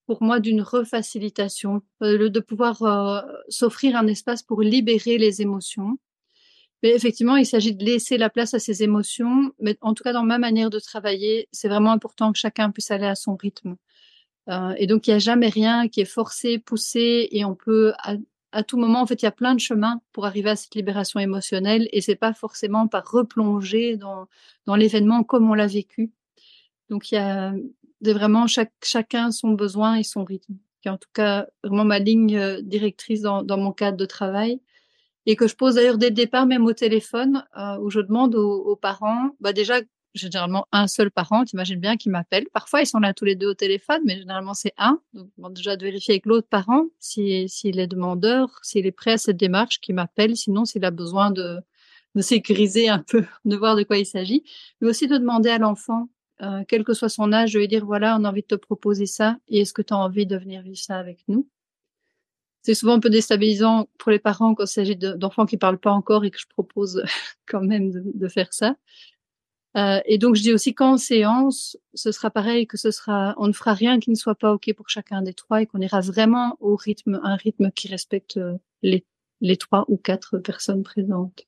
pour 0.05 0.24
moi, 0.24 0.39
d'une 0.39 0.62
refacilitation, 0.62 1.82
de 2.00 2.39
pouvoir 2.39 3.25
s'offrir 3.50 3.98
un 3.98 4.08
espace 4.08 4.41
pour 4.41 4.62
libérer 4.62 5.17
les 5.17 5.41
émotions. 5.41 5.98
Mais 6.84 6.90
effectivement, 6.90 7.38
il 7.38 7.46
s'agit 7.46 7.74
de 7.74 7.84
laisser 7.84 8.18
la 8.18 8.30
place 8.30 8.54
à 8.54 8.60
ses 8.60 8.84
émotions. 8.84 9.54
Mais 9.60 9.78
en 9.80 9.94
tout 9.94 10.04
cas, 10.04 10.12
dans 10.12 10.24
ma 10.24 10.38
manière 10.38 10.70
de 10.70 10.80
travailler, 10.80 11.48
c'est 11.54 11.70
vraiment 11.70 11.94
important 11.94 12.34
que 12.34 12.38
chacun 12.38 12.72
puisse 12.72 12.92
aller 12.92 13.08
à 13.08 13.16
son 13.16 13.38
rythme. 13.38 13.78
Euh, 14.50 14.74
et 14.78 14.86
donc, 14.86 15.08
il 15.08 15.12
n'y 15.12 15.16
a 15.16 15.20
jamais 15.20 15.48
rien 15.48 15.88
qui 15.88 16.02
est 16.02 16.06
forcé, 16.06 16.60
poussé, 16.60 17.30
et 17.32 17.46
on 17.46 17.56
peut 17.56 17.94
à, 18.52 18.63
tout 18.63 18.78
moment, 18.78 19.02
en 19.02 19.06
fait, 19.08 19.22
il 19.22 19.25
y 19.25 19.28
a 19.30 19.32
plein 19.32 19.56
de 19.56 19.62
chemins 19.62 20.02
pour 20.12 20.25
arriver 20.25 20.50
à 20.50 20.58
cette 20.58 20.75
libération 20.75 21.22
émotionnelle, 21.22 21.88
et 21.94 22.02
c'est 22.02 22.16
pas 22.16 22.34
forcément 22.34 22.88
par 22.90 23.10
replonger 23.10 23.96
dans, 23.96 24.28
l'événement 24.75 25.24
comme 25.24 25.50
on 25.50 25.54
l'a 25.54 25.68
vécu. 25.68 26.12
Donc, 26.90 27.12
il 27.12 27.16
y 27.16 27.18
a 27.18 27.54
vraiment 28.02 28.46
chaque, 28.48 28.74
chacun 28.84 29.32
son 29.32 29.52
besoin 29.52 29.96
et 29.96 30.04
son 30.04 30.25
rythme, 30.25 30.56
qui 30.82 30.90
en 30.90 30.98
tout 30.98 31.10
cas 31.13 31.48
vraiment 31.63 31.86
ma 31.86 32.00
ligne 32.00 32.36
euh, 32.36 32.62
directrice 32.62 33.22
dans 33.22 33.58
mon 33.58 33.72
cadre 33.72 33.98
de 33.98 34.06
travail 34.06 34.60
et 35.25 35.36
que 35.36 35.48
je 35.48 35.56
pose 35.56 35.75
d'ailleurs 35.75 35.98
dès 35.98 36.10
le 36.10 36.15
départ, 36.15 36.46
même 36.46 36.65
au 36.65 36.74
téléphone, 36.74 37.46
euh, 37.58 37.77
où 37.80 37.89
je 37.89 38.00
demande 38.01 38.36
aux, 38.36 38.63
aux 38.63 38.75
parents, 38.75 39.32
bah 39.39 39.53
déjà, 39.53 39.80
j'ai 40.13 40.30
généralement 40.30 40.68
un 40.72 40.88
seul 40.88 41.10
parent, 41.12 41.44
t'imagines 41.44 41.80
bien, 41.80 41.98
qui 41.98 42.10
m'appelle. 42.10 42.46
Parfois, 42.53 42.82
ils 42.82 42.86
sont 42.86 43.00
là 43.00 43.13
tous 43.13 43.25
les 43.25 43.36
deux 43.36 43.48
au 43.48 43.53
téléphone, 43.53 44.01
mais 44.06 44.18
généralement, 44.18 44.53
c'est 44.53 44.74
un. 44.77 45.00
Donc, 45.13 45.30
bon, 45.38 45.50
déjà, 45.50 45.75
de 45.75 45.86
vérifier 45.86 46.13
avec 46.13 46.25
l'autre 46.25 46.48
parent 46.48 46.86
s'il 47.00 47.50
si, 47.50 47.72
si 47.72 47.80
est 47.80 47.88
demandeur, 47.88 48.50
s'il 48.62 48.86
est 48.86 48.92
prêt 48.92 49.13
à 49.13 49.18
cette 49.18 49.38
démarche, 49.38 49.80
qui 49.80 49.94
m'appelle. 49.94 50.36
Sinon, 50.38 50.65
s'il 50.65 50.86
a 50.86 50.92
besoin 50.92 51.32
de, 51.32 51.60
de 52.15 52.22
sécuriser 52.22 52.89
un 52.89 53.00
peu, 53.00 53.24
de 53.46 53.56
voir 53.56 53.75
de 53.75 53.84
quoi 53.84 53.98
il 53.98 54.06
s'agit. 54.06 54.44
Mais 54.82 54.89
aussi 54.89 55.08
de 55.08 55.18
demander 55.18 55.50
à 55.50 55.58
l'enfant 55.58 56.10
euh, 56.42 56.63
quel 56.68 56.84
que 56.84 56.94
soit 56.94 57.10
son 57.10 57.32
âge, 57.32 57.53
de 57.53 57.60
lui 57.60 57.68
dire 57.68 57.86
voilà, 57.86 58.18
on 58.20 58.24
a 58.24 58.30
envie 58.30 58.42
de 58.42 58.48
te 58.48 58.56
proposer 58.56 59.06
ça 59.06 59.38
et 59.48 59.62
est-ce 59.62 59.74
que 59.74 59.82
tu 59.82 59.94
as 59.94 59.98
envie 59.98 60.25
de 60.25 60.38
venir 60.38 60.62
vivre 60.62 60.77
ça 60.77 60.98
avec 60.98 61.20
nous? 61.27 61.48
C'est 62.63 62.74
souvent 62.74 62.93
un 62.93 63.00
peu 63.00 63.10
déstabilisant 63.10 63.88
pour 63.98 64.12
les 64.12 64.20
parents 64.20 64.55
quand 64.55 64.63
il 64.63 64.67
s'agit 64.67 64.96
d'enfants 64.96 65.46
qui 65.46 65.58
parlent 65.58 65.79
pas 65.79 65.91
encore 65.91 66.25
et 66.25 66.32
que 66.32 66.39
je 66.39 66.48
propose 66.48 67.03
quand 67.46 67.62
même 67.62 67.91
de, 67.91 68.27
faire 68.27 68.53
ça. 68.53 68.75
Euh, 69.75 70.00
et 70.05 70.17
donc 70.17 70.36
je 70.36 70.41
dis 70.41 70.53
aussi 70.53 70.74
qu'en 70.74 70.98
séance, 70.98 71.77
ce 71.93 72.12
sera 72.12 72.32
pareil, 72.32 72.67
que 72.67 72.77
ce 72.77 72.91
sera, 72.91 73.36
on 73.38 73.48
ne 73.48 73.53
fera 73.53 73.74
rien 73.74 74.00
qui 74.00 74.12
ne 74.12 74.15
soit 74.15 74.36
pas 74.36 74.53
ok 74.53 74.74
pour 74.75 74.89
chacun 74.89 75.22
des 75.22 75.34
trois 75.34 75.62
et 75.62 75.65
qu'on 75.65 75.82
ira 75.82 76.00
vraiment 76.00 76.58
au 76.60 76.75
rythme, 76.75 77.20
un 77.24 77.36
rythme 77.36 77.72
qui 77.72 77.88
respecte 77.88 78.38
euh, 78.38 78.58
les 78.82 79.58
trois 79.58 79.86
ou 79.89 79.98
quatre 79.98 80.38
personnes 80.38 80.84
présentes. 80.84 81.46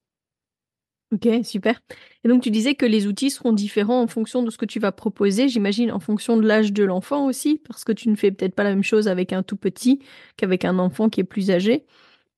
Ok, 1.16 1.28
super. 1.46 1.80
Et 2.24 2.28
donc 2.28 2.44
tu 2.44 2.52
disais 2.52 2.76
que 2.76 2.86
les 2.86 3.08
outils 3.08 3.30
seront 3.30 3.54
différents 3.54 4.02
en 4.02 4.08
fonction 4.08 4.44
de 4.44 4.50
ce 4.50 4.58
que 4.58 4.66
tu 4.66 4.80
vas 4.80 4.92
proposer, 4.92 5.48
j'imagine 5.48 5.92
en 5.92 6.00
fonction 6.00 6.36
de 6.36 6.46
l'âge 6.46 6.74
de 6.74 6.84
l'enfant 6.84 7.26
aussi, 7.26 7.62
parce 7.66 7.86
que 7.86 7.94
tu 7.94 8.10
ne 8.10 8.16
fais 8.16 8.32
peut-être 8.32 8.54
pas 8.54 8.64
la 8.64 8.72
même 8.72 8.84
chose 8.84 9.08
avec 9.08 9.32
un 9.32 9.42
tout 9.42 9.56
petit 9.56 10.00
qu'avec 10.36 10.66
un 10.66 10.78
enfant 10.78 11.10
qui 11.10 11.22
est 11.22 11.26
plus 11.26 11.52
âgé. 11.52 11.86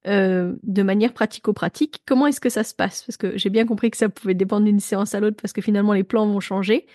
Euh, 0.06 0.56
de 0.64 0.84
manière 0.84 1.14
pratico-pratique, 1.14 2.02
comment 2.06 2.28
est-ce 2.28 2.40
que 2.40 2.50
ça 2.50 2.64
se 2.64 2.76
passe? 2.76 3.04
Parce 3.04 3.18
que 3.18 3.38
j'ai 3.38 3.50
bien 3.50 3.66
compris 3.66 3.90
que 3.90 3.98
ça 3.98 4.10
pouvait 4.10 4.36
dépendre 4.36 4.66
d'une 4.66 4.80
séance 4.80 5.16
à 5.16 5.20
l'autre 5.20 5.38
parce 5.42 5.54
que 5.54 5.62
finalement 5.62 5.94
les 5.94 6.04
plans 6.04 6.28
vont 6.28 6.40
changer. 6.40 6.86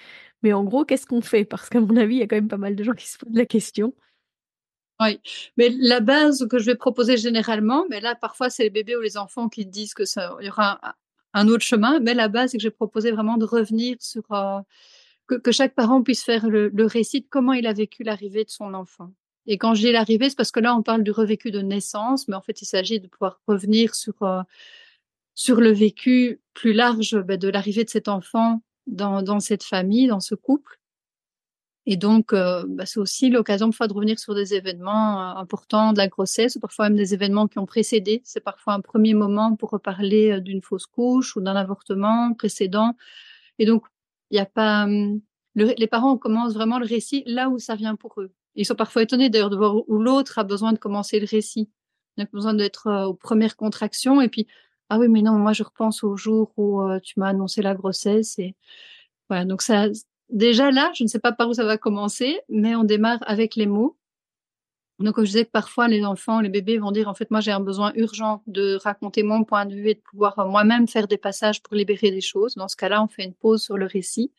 Mais 0.43 0.53
en 0.53 0.65
gros, 0.65 0.85
qu'est-ce 0.85 1.07
qu'on 1.07 1.21
fait? 1.21 1.45
Parce 1.45 1.69
qu'à 1.69 1.81
mon 1.81 1.97
avis, 1.97 2.17
il 2.17 2.19
y 2.21 2.23
a 2.23 2.27
quand 2.27 2.37
même 2.37 2.49
pas 2.49 2.57
mal 2.57 2.77
de 2.77 2.85
gens 2.85 2.95
qui 2.95 3.09
se 3.09 3.19
posent 3.19 3.35
la 3.35 3.47
question. 3.47 3.95
Oui, 5.01 5.21
mais 5.57 5.71
la 5.71 6.01
base 6.01 6.47
que 6.49 6.59
je 6.59 6.67
vais 6.67 6.77
proposer 6.77 7.17
généralement, 7.17 7.85
mais 7.91 8.01
là 8.01 8.15
parfois 8.15 8.51
c'est 8.51 8.63
les 8.65 8.71
bébés 8.71 8.97
ou 8.97 9.01
les 9.01 9.17
enfants 9.17 9.49
qui 9.49 9.67
disent 9.67 9.95
que 9.95 10.05
ça, 10.05 10.37
y 10.41 10.49
aura 10.49 10.81
un, 11.35 11.49
autre 11.49 11.65
chemin, 11.65 12.01
mais 12.01 12.15
la 12.15 12.29
base 12.29 12.51
c'est 12.51 12.59
que 12.59 12.63
j'ai 12.63 12.71
proposé 12.71 13.11
vraiment 13.11 13.37
de 13.37 13.45
revenir 13.45 13.97
sur 14.01 14.25
euh, 14.33 14.61
que, 15.27 15.53
chaque 15.53 15.75
parent 15.75 16.03
puisse 16.03 16.25
faire 16.25 16.49
le, 16.49 16.69
le 16.69 16.87
récit 16.87 17.21
de 17.23 17.27
comment 17.29 17.53
il 17.53 17.67
a 17.67 17.73
vécu 17.73 18.03
l'arrivée 18.03 18.45
de 18.45 18.51
son 18.51 18.75
enfant. 18.75 19.13
Et 19.47 19.59
quand 19.59 19.75
je 19.75 19.81
dis 19.83 19.93
l'arrivée, 19.93 20.31
c'est 20.31 20.37
parce 20.37 20.53
que 20.53 20.61
là, 20.61 20.77
on 20.77 20.83
parle 20.83 21.03
du 21.03 21.11
revécu 21.11 21.51
de 21.51 21.61
naissance, 21.61 22.29
mais 22.29 22.37
en 22.37 22.43
fait, 22.43 22.63
il 22.63 22.67
s'agit 22.67 23.01
de 23.01 23.09
pouvoir 23.09 23.41
revenir 23.47 23.95
sur, 23.95 24.23
euh, 24.23 24.43
sur 25.35 25.61
le 25.61 25.73
vécu 25.73 26.41
plus 26.55 26.73
large 26.73 27.17
ben, 27.23 27.37
de 27.37 27.49
l'arrivée 27.49 27.85
de 27.85 27.91
cet 27.91 28.09
enfant 28.09 28.63
dans, 28.87 29.23
dans 29.23 29.41
cette 29.41 29.65
famille, 29.65 30.07
dans 30.07 30.21
ce 30.21 30.35
couple. 30.35 30.79
Et 31.87 31.97
donc, 31.97 32.33
euh, 32.33 32.65
bah, 32.69 32.87
c'est 32.87 33.01
aussi 33.01 33.29
l'occasion 33.29 33.71
parfois 33.71 33.89
de 33.89 33.93
revenir 33.93 34.19
sur 34.19 34.35
des 34.35 34.55
événements 34.55 35.21
euh, 35.21 35.41
importants 35.41 35.93
de 35.93 35.99
la 35.99 36.09
grossesse, 36.09 36.57
ou 36.57 36.61
parfois 36.61 36.89
même 36.89 36.97
des 36.97 37.15
événements 37.15 37.49
qui 37.49 37.59
ont 37.59 37.67
précédé. 37.67 38.23
C'est 38.25 38.41
parfois 38.41 38.75
un 38.75 38.81
premier 38.81 39.15
moment 39.15 39.57
pour 39.57 39.71
reparler 39.71 40.41
d'une 40.41 40.63
fausse 40.63 40.87
couche 40.87 41.37
ou 41.37 41.41
d'un 41.41 41.57
avortement 41.57 42.35
précédent. 42.35 42.95
Et 43.59 43.67
donc, 43.67 43.85
il 44.31 44.35
n'y 44.35 44.41
a 44.41 44.47
pas... 44.47 44.85
Hum, 44.85 45.21
les 45.55 45.87
parents 45.87 46.17
commencent 46.17 46.55
vraiment 46.55 46.79
le 46.79 46.87
récit 46.87 47.25
là 47.27 47.51
où 47.51 47.59
ça 47.59 47.75
vient 47.75 47.95
pour 47.97 48.21
eux. 48.21 48.33
Ils 48.55 48.67
sont 48.67 48.75
parfois 48.75 49.03
étonnés 49.03 49.31
d'ailleurs 49.31 49.51
de 49.51 49.57
voir 49.57 49.77
où 49.89 49.99
l'autre 49.99 50.39
a 50.39 50.45
besoin 50.45 50.73
de 50.73 50.79
commencer 50.79 51.21
le 51.21 51.27
récit. 51.27 51.71
Il 52.17 52.23
a 52.23 52.27
besoin 52.33 52.55
d'être 52.55 52.87
euh, 52.89 53.07
aux 53.07 53.15
premières 53.15 53.57
contractions 53.57 54.21
et 54.21 54.29
puis 54.29 54.47
ah 54.91 54.99
oui 54.99 55.09
mais 55.09 55.23
non 55.23 55.33
moi 55.39 55.53
je 55.55 55.63
repense 55.63 56.05
au 56.05 56.17
jour 56.17 56.53
où 56.57 56.83
euh, 56.83 57.01
tu 57.01 57.19
m'as 57.19 57.29
annoncé 57.29 57.63
la 57.63 57.75
grossesse 57.75 58.39
et 58.39 58.55
voilà 59.29 59.45
donc 59.47 59.63
ça 59.63 59.87
déjà 60.33 60.71
là 60.71 60.91
je 60.95 61.05
ne 61.05 61.09
sais 61.09 61.19
pas 61.19 61.33
par 61.33 61.49
où 61.49 61.55
ça 61.55 61.65
va 61.65 61.79
commencer 61.79 62.41
mais 62.49 62.75
on 62.75 62.85
démarre 62.85 63.21
avec 63.27 63.57
les 63.57 63.67
mots. 63.67 63.97
Donc 64.99 65.15
comme 65.17 65.25
je 65.25 65.31
disais 65.31 65.45
que 65.45 65.51
parfois 65.51 65.89
les 65.89 66.05
enfants 66.05 66.41
les 66.41 66.49
bébés 66.49 66.79
vont 66.79 66.93
dire 66.93 67.09
en 67.09 67.15
fait 67.15 67.31
moi 67.31 67.41
j'ai 67.41 67.53
un 67.53 67.61
besoin 67.61 67.93
urgent 67.95 68.43
de 68.47 68.79
raconter 68.83 69.23
mon 69.23 69.45
point 69.45 69.67
de 69.67 69.75
vue 69.75 69.89
et 69.91 69.95
de 69.95 70.01
pouvoir 70.01 70.39
euh, 70.39 70.47
moi-même 70.47 70.89
faire 70.89 71.09
des 71.09 71.19
passages 71.19 71.63
pour 71.63 71.75
libérer 71.75 72.11
des 72.11 72.21
choses. 72.21 72.55
Dans 72.55 72.69
ce 72.69 72.77
cas-là 72.77 73.03
on 73.03 73.09
fait 73.09 73.25
une 73.25 73.35
pause 73.35 73.63
sur 73.63 73.77
le 73.77 73.87
récit 73.87 74.33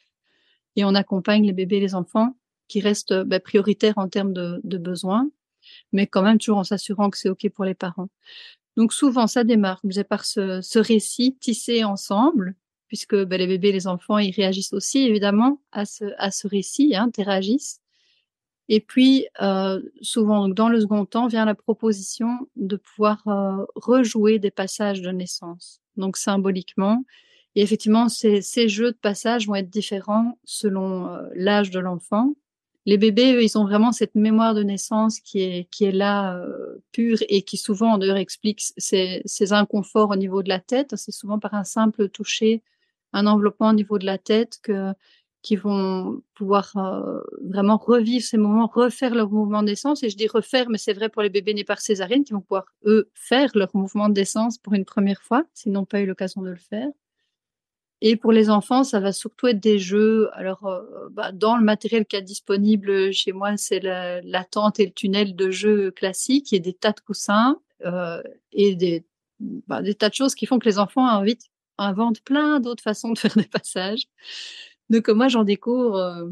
et 0.76 0.86
on 0.86 0.96
accompagne 0.96 1.46
les 1.46 1.54
bébés 1.54 1.78
et 1.78 1.82
les 1.82 1.96
enfants 1.96 2.36
qui 2.68 2.82
reste 2.82 3.14
bah, 3.14 3.40
prioritaire 3.40 3.98
en 3.98 4.08
termes 4.08 4.34
de, 4.34 4.60
de, 4.64 4.78
besoins, 4.78 5.30
mais 5.92 6.08
quand 6.08 6.22
même 6.24 6.38
toujours 6.38 6.58
en 6.58 6.64
s'assurant 6.64 7.10
que 7.10 7.18
c'est 7.18 7.30
OK 7.30 7.48
pour 7.50 7.66
les 7.66 7.76
parents. 7.76 8.10
Donc 8.76 8.94
souvent, 8.94 9.28
ça 9.28 9.44
démarre 9.44 9.82
par 10.10 10.26
ce, 10.26 10.62
ce 10.62 10.80
récit 10.80 11.38
tissé 11.40 11.84
ensemble, 11.84 12.56
puisque 12.94 13.16
bah, 13.16 13.38
les 13.38 13.48
bébés 13.48 13.72
les 13.72 13.88
enfants, 13.88 14.20
ils 14.20 14.30
réagissent 14.30 14.72
aussi 14.72 15.00
évidemment 15.00 15.60
à 15.72 15.84
ce, 15.84 16.48
récit, 16.48 16.96
hein, 16.96 17.06
interagissent. 17.06 17.80
Et 18.70 18.82
puis, 18.82 19.26
euh, 19.42 19.82
souvent, 20.04 20.48
dans 20.48 20.70
le 20.70 20.80
second 20.80 21.04
temps, 21.06 21.26
vient 21.26 21.44
la 21.44 21.56
proposition 21.56 22.48
de 22.56 22.76
pouvoir 22.76 23.28
euh, 23.28 23.66
rejouer 23.74 24.38
des 24.38 24.52
passages 24.52 25.02
de 25.02 25.10
naissance. 25.10 25.82
Donc, 25.98 26.18
symboliquement, 26.18 27.04
et 27.56 27.64
effectivement, 27.64 28.10
ces, 28.10 28.70
jeux 28.70 28.92
de 28.92 28.98
passage 28.98 29.48
vont 29.48 29.56
être 29.56 29.72
différents 29.72 30.38
selon 30.44 31.08
euh, 31.08 31.28
l'âge 31.34 31.72
de 31.72 31.80
l'enfant 31.80 32.36
les 32.86 32.98
bébés, 32.98 33.34
eux, 33.34 33.42
ils 33.42 33.58
ont 33.58 33.64
vraiment 33.64 33.94
cette 33.94 34.14
mémoire 34.14 34.54
de 34.54 34.62
naissance 34.62 35.22
qui 35.22 35.40
est, 35.40 35.92
là, 35.94 36.38
pure, 36.92 37.18
et 37.30 37.42
qui 37.44 37.56
souvent, 37.56 37.98
d'ailleurs, 37.98 38.18
explique 38.18 38.62
ces, 38.76 39.22
ces 39.24 39.54
inconforts 39.54 40.10
au 40.10 40.18
niveau 40.18 40.44
de 40.44 40.50
la 40.50 40.60
tête. 40.60 40.98
C'est 40.98 41.14
souvent 41.14 41.40
par 41.40 41.54
un 41.54 41.64
simple 41.64 42.10
toucher, 42.10 42.62
un 43.14 43.28
enveloppement 43.28 43.70
au 43.70 43.74
niveau 43.74 43.98
de 44.00 44.06
la 44.06 44.18
tête 44.18 44.60
que 44.62 44.94
qui 45.44 45.58
vont 45.58 46.24
pouvoir 46.36 46.72
euh, 46.78 47.20
vraiment 47.44 47.78
revivre 47.78 48.26
ces 48.26 48.38
moments, 48.38 48.66
refaire 48.66 49.14
leur 49.14 49.30
mouvement 49.30 49.62
d'essence. 49.62 50.02
Et 50.02 50.10
je 50.10 50.16
dis 50.16 50.28
refaire, 50.28 50.70
mais 50.70 50.78
c'est 50.78 50.94
vrai 50.94 51.10
pour 51.10 51.22
les 51.22 51.30
bébés 51.30 51.54
nés 51.54 51.66
par 51.66 51.82
césarienne 51.82 52.24
qui 52.24 52.32
vont 52.32 52.40
pouvoir, 52.40 52.66
eux, 52.86 53.12
faire 53.14 53.52
leur 53.54 53.70
mouvement 53.74 54.08
d'essence 54.08 54.58
pour 54.58 54.74
une 54.74 54.86
première 54.86 55.22
fois, 55.22 55.44
s'ils 55.54 55.74
n'ont 55.74 55.86
pas 55.86 56.00
eu 56.00 56.06
l'occasion 56.06 56.42
de 56.42 56.50
le 56.50 56.56
faire. 56.56 56.88
Et 58.00 58.16
pour 58.16 58.32
les 58.32 58.50
enfants, 58.50 58.84
ça 58.84 59.00
va 59.02 59.12
surtout 59.12 59.48
être 59.48 59.60
des 59.60 59.80
jeux. 59.80 60.30
Alors, 60.34 60.66
euh, 60.66 60.82
bah, 61.12 61.34
dans 61.34 61.58
le 61.58 61.64
matériel 61.64 62.06
qui 62.06 62.16
est 62.16 62.22
disponible 62.22 63.12
chez 63.14 63.34
moi, 63.34 63.56
c'est 63.58 63.82
la, 63.82 64.44
tente 64.46 64.80
et 64.80 64.86
le 64.86 64.92
tunnel 64.92 65.36
de 65.36 65.52
jeux 65.52 65.92
classiques 65.92 66.54
et 66.54 66.60
des 66.62 66.74
tas 66.74 66.94
de 66.94 67.02
coussins 67.02 67.60
euh, 67.86 68.22
et 68.54 68.76
des, 68.76 69.06
bah, 69.40 69.82
des 69.82 69.94
tas 69.94 70.10
de 70.10 70.14
choses 70.14 70.36
qui 70.36 70.46
font 70.46 70.60
que 70.60 70.66
les 70.66 70.80
enfants 70.80 71.08
invitent, 71.08 71.50
inventent 71.78 72.22
plein 72.22 72.60
d'autres 72.60 72.84
façons 72.84 73.12
de 73.12 73.18
faire 73.20 73.36
des 73.36 73.46
passages. 73.46 74.04
Donc, 74.90 75.10
moi, 75.10 75.28
j'en 75.28 75.44
découvre 75.44 75.96
euh, 75.96 76.30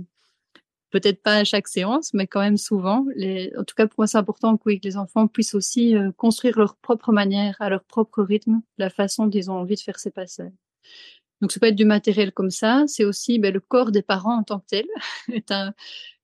peut-être 0.92 1.24
pas 1.24 1.38
à 1.38 1.44
chaque 1.44 1.68
séance, 1.68 2.14
mais 2.14 2.28
quand 2.28 2.42
même 2.42 2.58
souvent. 2.58 3.06
En 3.58 3.64
tout 3.64 3.76
cas, 3.76 3.88
pour 3.88 3.96
moi, 4.00 4.08
c'est 4.08 4.18
important 4.18 4.58
que 4.58 4.70
les 4.70 4.98
enfants 4.98 5.28
puissent 5.28 5.56
aussi 5.56 5.96
euh, 5.96 6.12
construire 6.12 6.58
leur 6.60 6.76
propre 6.76 7.12
manière, 7.12 7.56
à 7.60 7.70
leur 7.70 7.84
propre 7.84 8.22
rythme, 8.22 8.62
la 8.78 8.90
façon 8.90 9.26
dont 9.26 9.38
ils 9.38 9.50
ont 9.50 9.56
envie 9.56 9.76
de 9.76 9.82
faire 9.82 10.00
ces 10.00 10.12
passages. 10.12 10.52
Donc, 11.42 11.52
ça 11.52 11.60
peut 11.60 11.68
être 11.68 11.76
du 11.76 11.86
matériel 11.86 12.32
comme 12.32 12.52
ça. 12.52 12.84
C'est 12.88 13.06
aussi 13.06 13.40
ben, 13.40 13.54
le 13.54 13.60
corps 13.60 13.92
des 13.92 14.04
parents 14.04 14.38
en 14.38 14.44
tant 14.44 14.60
que 14.60 14.68
tel 14.68 14.86
est 15.34 15.52
un, 15.52 15.74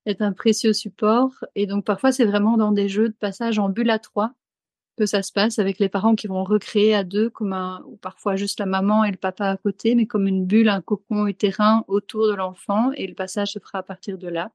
est 0.05 0.21
un 0.21 0.33
précieux 0.33 0.73
support. 0.73 1.31
Et 1.55 1.65
donc, 1.65 1.85
parfois, 1.85 2.11
c'est 2.11 2.25
vraiment 2.25 2.57
dans 2.57 2.71
des 2.71 2.89
jeux 2.89 3.09
de 3.09 3.15
passage 3.15 3.59
en 3.59 3.69
bulle 3.69 3.89
à 3.89 3.99
trois 3.99 4.33
que 4.97 5.05
ça 5.05 5.21
se 5.21 5.31
passe 5.31 5.59
avec 5.59 5.79
les 5.79 5.89
parents 5.89 6.15
qui 6.15 6.27
vont 6.27 6.43
recréer 6.43 6.93
à 6.93 7.03
deux 7.03 7.29
comme 7.29 7.53
un, 7.53 7.83
ou 7.87 7.95
parfois 7.97 8.35
juste 8.35 8.59
la 8.59 8.65
maman 8.65 9.03
et 9.03 9.11
le 9.11 9.17
papa 9.17 9.49
à 9.49 9.57
côté, 9.57 9.95
mais 9.95 10.05
comme 10.07 10.27
une 10.27 10.45
bulle, 10.45 10.69
un 10.69 10.81
cocon 10.81 11.31
terrain 11.31 11.85
autour 11.87 12.27
de 12.27 12.33
l'enfant 12.33 12.91
et 12.93 13.07
le 13.07 13.13
passage 13.13 13.53
se 13.53 13.59
fera 13.59 13.79
à 13.79 13.83
partir 13.83 14.17
de 14.17 14.27
là. 14.27 14.51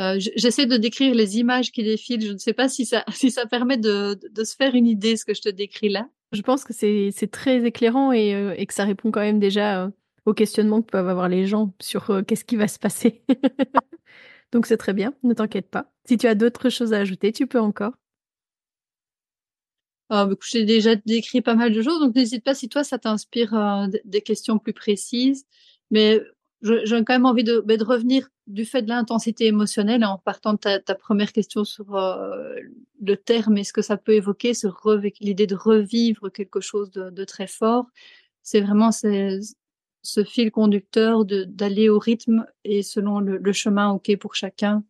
Euh, 0.00 0.18
J'essaie 0.18 0.66
de 0.66 0.76
décrire 0.76 1.14
les 1.14 1.38
images 1.38 1.72
qui 1.72 1.82
défilent. 1.82 2.24
Je 2.24 2.32
ne 2.32 2.38
sais 2.38 2.52
pas 2.52 2.68
si 2.68 2.84
ça, 2.84 3.04
si 3.12 3.30
ça 3.30 3.46
permet 3.46 3.78
de, 3.78 4.18
de, 4.30 4.44
se 4.44 4.54
faire 4.54 4.74
une 4.74 4.86
idée 4.86 5.16
ce 5.16 5.24
que 5.24 5.34
je 5.34 5.40
te 5.40 5.48
décris 5.48 5.88
là. 5.88 6.08
Je 6.32 6.42
pense 6.42 6.64
que 6.64 6.72
c'est 6.74 7.30
très 7.30 7.64
éclairant 7.64 8.12
et, 8.12 8.34
euh, 8.34 8.54
et, 8.56 8.66
que 8.66 8.74
ça 8.74 8.84
répond 8.84 9.10
quand 9.10 9.20
même 9.20 9.38
déjà 9.38 9.84
euh, 9.84 9.90
aux 10.26 10.34
questionnements 10.34 10.82
que 10.82 10.90
peuvent 10.90 11.08
avoir 11.08 11.28
les 11.28 11.46
gens 11.46 11.72
sur 11.80 12.10
euh, 12.10 12.22
qu'est-ce 12.22 12.44
qui 12.44 12.56
va 12.56 12.68
se 12.68 12.78
passer. 12.78 13.22
Donc 14.52 14.66
c'est 14.66 14.76
très 14.76 14.92
bien, 14.92 15.14
ne 15.22 15.34
t'inquiète 15.34 15.70
pas. 15.70 15.92
Si 16.04 16.18
tu 16.18 16.26
as 16.26 16.34
d'autres 16.34 16.68
choses 16.68 16.92
à 16.92 16.98
ajouter, 16.98 17.32
tu 17.32 17.46
peux 17.46 17.60
encore. 17.60 17.92
J'ai 20.10 20.64
déjà 20.64 20.94
décrit 20.94 21.40
pas 21.40 21.54
mal 21.54 21.72
de 21.72 21.82
choses, 21.82 22.00
donc 22.00 22.14
n'hésite 22.14 22.44
pas 22.44 22.54
si 22.54 22.68
toi 22.68 22.84
ça 22.84 22.98
t'inspire 22.98 23.54
euh, 23.54 23.86
des 24.04 24.20
questions 24.20 24.58
plus 24.58 24.72
précises. 24.72 25.44
Mais 25.90 26.20
j'ai 26.62 27.04
quand 27.04 27.14
même 27.14 27.26
envie 27.26 27.44
de, 27.44 27.84
revenir 27.84 28.28
du 28.46 28.64
fait 28.64 28.82
de 28.82 28.88
l'intensité 28.88 29.46
émotionnelle 29.46 30.04
en 30.04 30.18
partant 30.18 30.54
de 30.54 30.58
ta, 30.58 30.94
première 30.94 31.32
question 31.32 31.64
sur 31.64 31.96
euh, 31.96 32.54
le 33.00 33.16
terme 33.16 33.58
et 33.58 33.64
ce 33.64 33.72
que 33.72 33.82
ça 33.82 33.96
peut 33.96 34.14
évoquer, 34.14 34.52
l'idée 35.20 35.46
de 35.46 35.54
revivre 35.54 36.30
quelque 36.30 36.60
chose 36.60 36.90
de, 36.90 37.24
très 37.24 37.46
fort. 37.46 37.86
C'est 38.42 38.60
vraiment 38.60 38.90
ce 38.92 40.24
fil 40.24 40.50
conducteur 40.52 41.24
d'aller 41.24 41.88
au 41.88 41.98
rythme 41.98 42.46
et 42.64 42.82
selon 42.82 43.20
le 43.20 43.52
chemin 43.52 43.90
OK 43.90 44.16
pour 44.18 44.34
chacun 44.34 44.84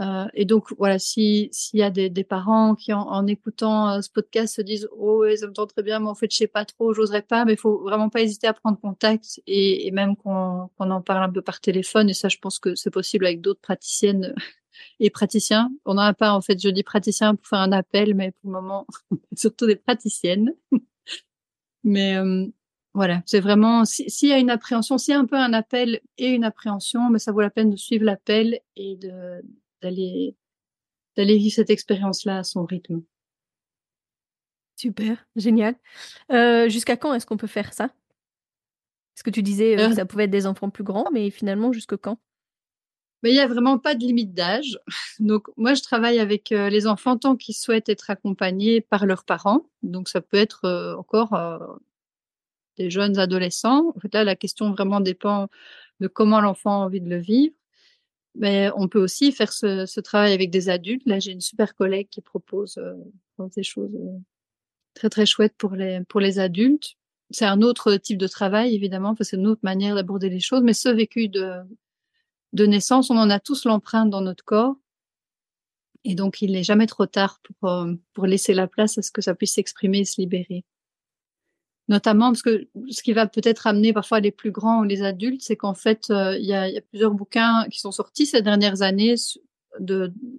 euh, 0.00 0.26
et 0.32 0.44
donc 0.44 0.72
voilà, 0.78 0.98
si 1.00 1.48
s'il 1.50 1.80
y 1.80 1.82
a 1.82 1.90
des, 1.90 2.08
des, 2.08 2.22
parents 2.22 2.76
qui 2.76 2.92
en, 2.92 3.00
en 3.00 3.26
écoutant 3.26 3.90
euh, 3.90 4.00
ce 4.00 4.08
podcast 4.10 4.54
se 4.54 4.62
disent 4.62 4.88
oh 4.96 5.20
ouais, 5.22 5.36
ça 5.36 5.48
me 5.48 5.52
tente 5.52 5.70
très 5.72 5.82
bien, 5.82 5.98
mais 5.98 6.06
en 6.06 6.14
fait 6.14 6.30
je 6.30 6.36
sais 6.36 6.46
pas 6.46 6.64
trop, 6.64 6.92
j'oserais 6.92 7.22
pas, 7.22 7.44
mais 7.44 7.54
il 7.54 7.58
faut 7.58 7.78
vraiment 7.80 8.08
pas 8.08 8.20
hésiter 8.22 8.46
à 8.46 8.52
prendre 8.52 8.78
contact 8.78 9.40
et, 9.48 9.88
et 9.88 9.90
même 9.90 10.14
qu'on 10.16 10.70
qu'on 10.78 10.90
en 10.92 11.02
parle 11.02 11.24
un 11.24 11.32
peu 11.32 11.42
par 11.42 11.60
téléphone. 11.60 12.08
Et 12.10 12.14
ça, 12.14 12.28
je 12.28 12.38
pense 12.38 12.60
que 12.60 12.76
c'est 12.76 12.90
possible 12.92 13.26
avec 13.26 13.40
d'autres 13.40 13.60
praticiennes 13.60 14.34
et 15.00 15.10
praticiens. 15.10 15.70
On 15.84 15.94
n'en 15.94 16.02
a 16.02 16.14
pas 16.14 16.32
en 16.32 16.42
fait, 16.42 16.62
je 16.62 16.68
dis 16.68 16.84
praticiens 16.84 17.34
pour 17.34 17.46
faire 17.48 17.60
un 17.60 17.72
appel, 17.72 18.14
mais 18.14 18.30
pour 18.30 18.50
le 18.50 18.52
moment 18.52 18.86
surtout 19.36 19.66
des 19.66 19.76
praticiennes. 19.76 20.54
mais 21.84 22.16
euh, 22.16 22.46
Voilà, 22.94 23.22
c'est 23.26 23.40
vraiment 23.40 23.84
s'il 23.84 24.28
y 24.28 24.32
a 24.32 24.38
une 24.38 24.50
appréhension, 24.50 24.96
s'il 24.98 25.12
y 25.14 25.16
a 25.16 25.20
un 25.20 25.26
peu 25.26 25.36
un 25.36 25.52
appel 25.54 26.00
et 26.18 26.28
une 26.28 26.44
appréhension, 26.44 27.10
mais 27.10 27.18
ça 27.18 27.32
vaut 27.32 27.40
la 27.40 27.50
peine 27.50 27.70
de 27.70 27.76
suivre 27.76 28.04
l'appel 28.04 28.60
et 28.76 28.96
de 28.96 29.42
d'aller 29.82 30.36
d'aller 31.16 31.36
vivre 31.36 31.54
cette 31.54 31.70
expérience-là 31.70 32.38
à 32.38 32.44
son 32.44 32.64
rythme. 32.64 33.02
Super, 34.76 35.26
génial. 35.34 35.74
Euh, 36.30 36.68
jusqu'à 36.68 36.96
quand 36.96 37.12
est-ce 37.12 37.26
qu'on 37.26 37.36
peut 37.36 37.48
faire 37.48 37.72
ça? 37.72 37.86
Est-ce 39.16 39.24
que 39.24 39.30
tu 39.30 39.42
disais 39.42 39.76
euh, 39.76 39.88
que 39.88 39.96
ça 39.96 40.06
pouvait 40.06 40.24
être 40.24 40.30
des 40.30 40.46
enfants 40.46 40.70
plus 40.70 40.84
grands, 40.84 41.08
mais 41.12 41.30
finalement 41.30 41.72
jusque 41.72 41.96
quand? 41.96 42.20
Mais 43.24 43.30
il 43.30 43.32
n'y 43.32 43.40
a 43.40 43.48
vraiment 43.48 43.78
pas 43.78 43.96
de 43.96 44.04
limite 44.04 44.32
d'âge. 44.32 44.78
Donc 45.18 45.48
moi, 45.56 45.74
je 45.74 45.82
travaille 45.82 46.20
avec 46.20 46.52
euh, 46.52 46.70
les 46.70 46.86
enfants 46.86 47.18
tant 47.18 47.34
qu'ils 47.34 47.56
souhaitent 47.56 47.88
être 47.88 48.10
accompagnés 48.10 48.80
par 48.80 49.04
leurs 49.04 49.24
parents. 49.24 49.68
Donc 49.82 50.08
ça 50.08 50.20
peut 50.20 50.36
être 50.36 50.94
encore 50.96 51.36
des 52.76 52.90
jeunes 52.90 53.18
adolescents. 53.18 53.92
En 53.96 53.98
fait, 53.98 54.14
là, 54.14 54.22
la 54.22 54.36
question 54.36 54.70
vraiment 54.70 55.00
dépend 55.00 55.48
de 55.98 56.06
comment 56.06 56.40
l'enfant 56.40 56.82
a 56.82 56.84
envie 56.84 57.00
de 57.00 57.10
le 57.10 57.18
vivre. 57.18 57.52
Mais 58.38 58.70
on 58.76 58.88
peut 58.88 59.00
aussi 59.00 59.32
faire 59.32 59.52
ce, 59.52 59.84
ce 59.86 60.00
travail 60.00 60.32
avec 60.32 60.50
des 60.50 60.68
adultes. 60.68 61.02
Là, 61.06 61.18
j'ai 61.18 61.32
une 61.32 61.40
super 61.40 61.74
collègue 61.74 62.08
qui 62.08 62.20
propose 62.20 62.78
euh, 62.78 62.94
des 63.54 63.62
choses 63.62 63.94
euh, 63.94 64.18
très 64.94 65.10
très 65.10 65.26
chouettes 65.26 65.54
pour 65.58 65.74
les 65.74 66.02
pour 66.08 66.20
les 66.20 66.38
adultes. 66.38 66.94
C'est 67.30 67.44
un 67.44 67.62
autre 67.62 67.96
type 67.96 68.18
de 68.18 68.28
travail 68.28 68.74
évidemment, 68.74 69.14
parce 69.14 69.30
que 69.30 69.36
c'est 69.36 69.36
une 69.36 69.46
autre 69.46 69.60
manière 69.62 69.94
d'aborder 69.94 70.30
les 70.30 70.40
choses. 70.40 70.62
Mais 70.62 70.72
ce 70.72 70.88
vécu 70.88 71.28
de 71.28 71.52
de 72.52 72.66
naissance, 72.66 73.10
on 73.10 73.16
en 73.16 73.30
a 73.30 73.40
tous 73.40 73.64
l'empreinte 73.64 74.10
dans 74.10 74.22
notre 74.22 74.44
corps. 74.44 74.76
Et 76.04 76.14
donc, 76.14 76.40
il 76.40 76.52
n'est 76.52 76.64
jamais 76.64 76.86
trop 76.86 77.06
tard 77.06 77.40
pour, 77.42 77.70
euh, 77.70 77.92
pour 78.14 78.26
laisser 78.26 78.54
la 78.54 78.68
place 78.68 78.98
à 78.98 79.02
ce 79.02 79.10
que 79.10 79.20
ça 79.20 79.34
puisse 79.34 79.54
s'exprimer 79.54 79.98
et 79.98 80.04
se 80.04 80.20
libérer 80.20 80.64
notamment 81.88 82.30
parce 82.30 82.42
que 82.42 82.68
ce 82.90 83.02
qui 83.02 83.12
va 83.12 83.26
peut-être 83.26 83.66
amener 83.66 83.92
parfois 83.92 84.20
les 84.20 84.30
plus 84.30 84.50
grands 84.50 84.80
ou 84.80 84.84
les 84.84 85.02
adultes, 85.02 85.42
c'est 85.42 85.56
qu'en 85.56 85.74
fait, 85.74 86.10
euh, 86.10 86.36
il 86.38 86.44
y, 86.44 86.54
a, 86.54 86.68
plusieurs 86.90 87.12
bouquins 87.12 87.66
qui 87.70 87.80
sont 87.80 87.92
sortis 87.92 88.26
ces 88.26 88.42
dernières 88.42 88.82
années, 88.82 89.14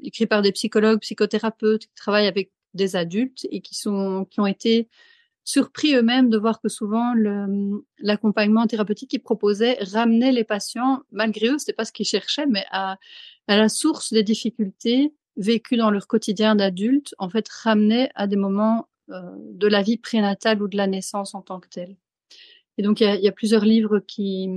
écrits 0.04 0.28
par 0.28 0.42
des 0.42 0.52
psychologues, 0.52 1.00
psychothérapeutes 1.00 1.88
qui 1.88 1.96
travaillent 1.96 2.28
avec 2.28 2.52
des 2.74 2.96
adultes 2.96 3.48
et 3.52 3.62
qui 3.62 3.76
sont 3.76 4.26
qui 4.30 4.40
ont 4.40 4.46
été 4.46 4.90
surpris 5.44 5.96
eux-mêmes 5.96 6.30
de 6.30 6.38
voir 6.38 6.62
que 6.62 6.70
souvent 6.70 7.14
l'accompagnement 8.00 8.68
thérapeutique 8.68 9.10
qu'ils 9.10 9.24
proposaient 9.24 9.80
ramenait 9.82 10.32
les 10.32 10.44
patients, 10.44 11.02
malgré 11.12 11.48
eux, 11.48 11.58
c'était 11.58 11.74
pas 11.74 11.86
ce 11.86 11.92
qu'ils 11.92 12.06
cherchaient, 12.06 12.46
mais 12.46 12.66
à, 12.70 12.98
à 13.48 13.58
la 13.58 13.70
source 13.70 14.14
des 14.14 14.22
difficultés 14.22 15.14
vécues 15.38 15.78
dans 15.78 15.90
leur 15.90 16.06
quotidien 16.06 16.56
d'adulte, 16.56 17.16
en 17.18 17.30
fait, 17.30 17.50
ramenait 17.50 18.12
à 18.14 18.28
des 18.28 18.36
moments 18.36 18.89
de 19.10 19.68
la 19.68 19.82
vie 19.82 19.98
prénatale 19.98 20.62
ou 20.62 20.68
de 20.68 20.78
la 20.78 20.88
naissance 20.88 21.36
en 21.36 21.42
tant 21.42 21.60
que 21.60 21.68
telle. 21.68 21.96
Et 22.78 22.82
donc, 22.82 23.02
il 23.02 23.20
y 23.22 23.28
a, 23.28 23.32
plusieurs 23.34 23.66
livres 23.66 24.00
qui, 24.00 24.50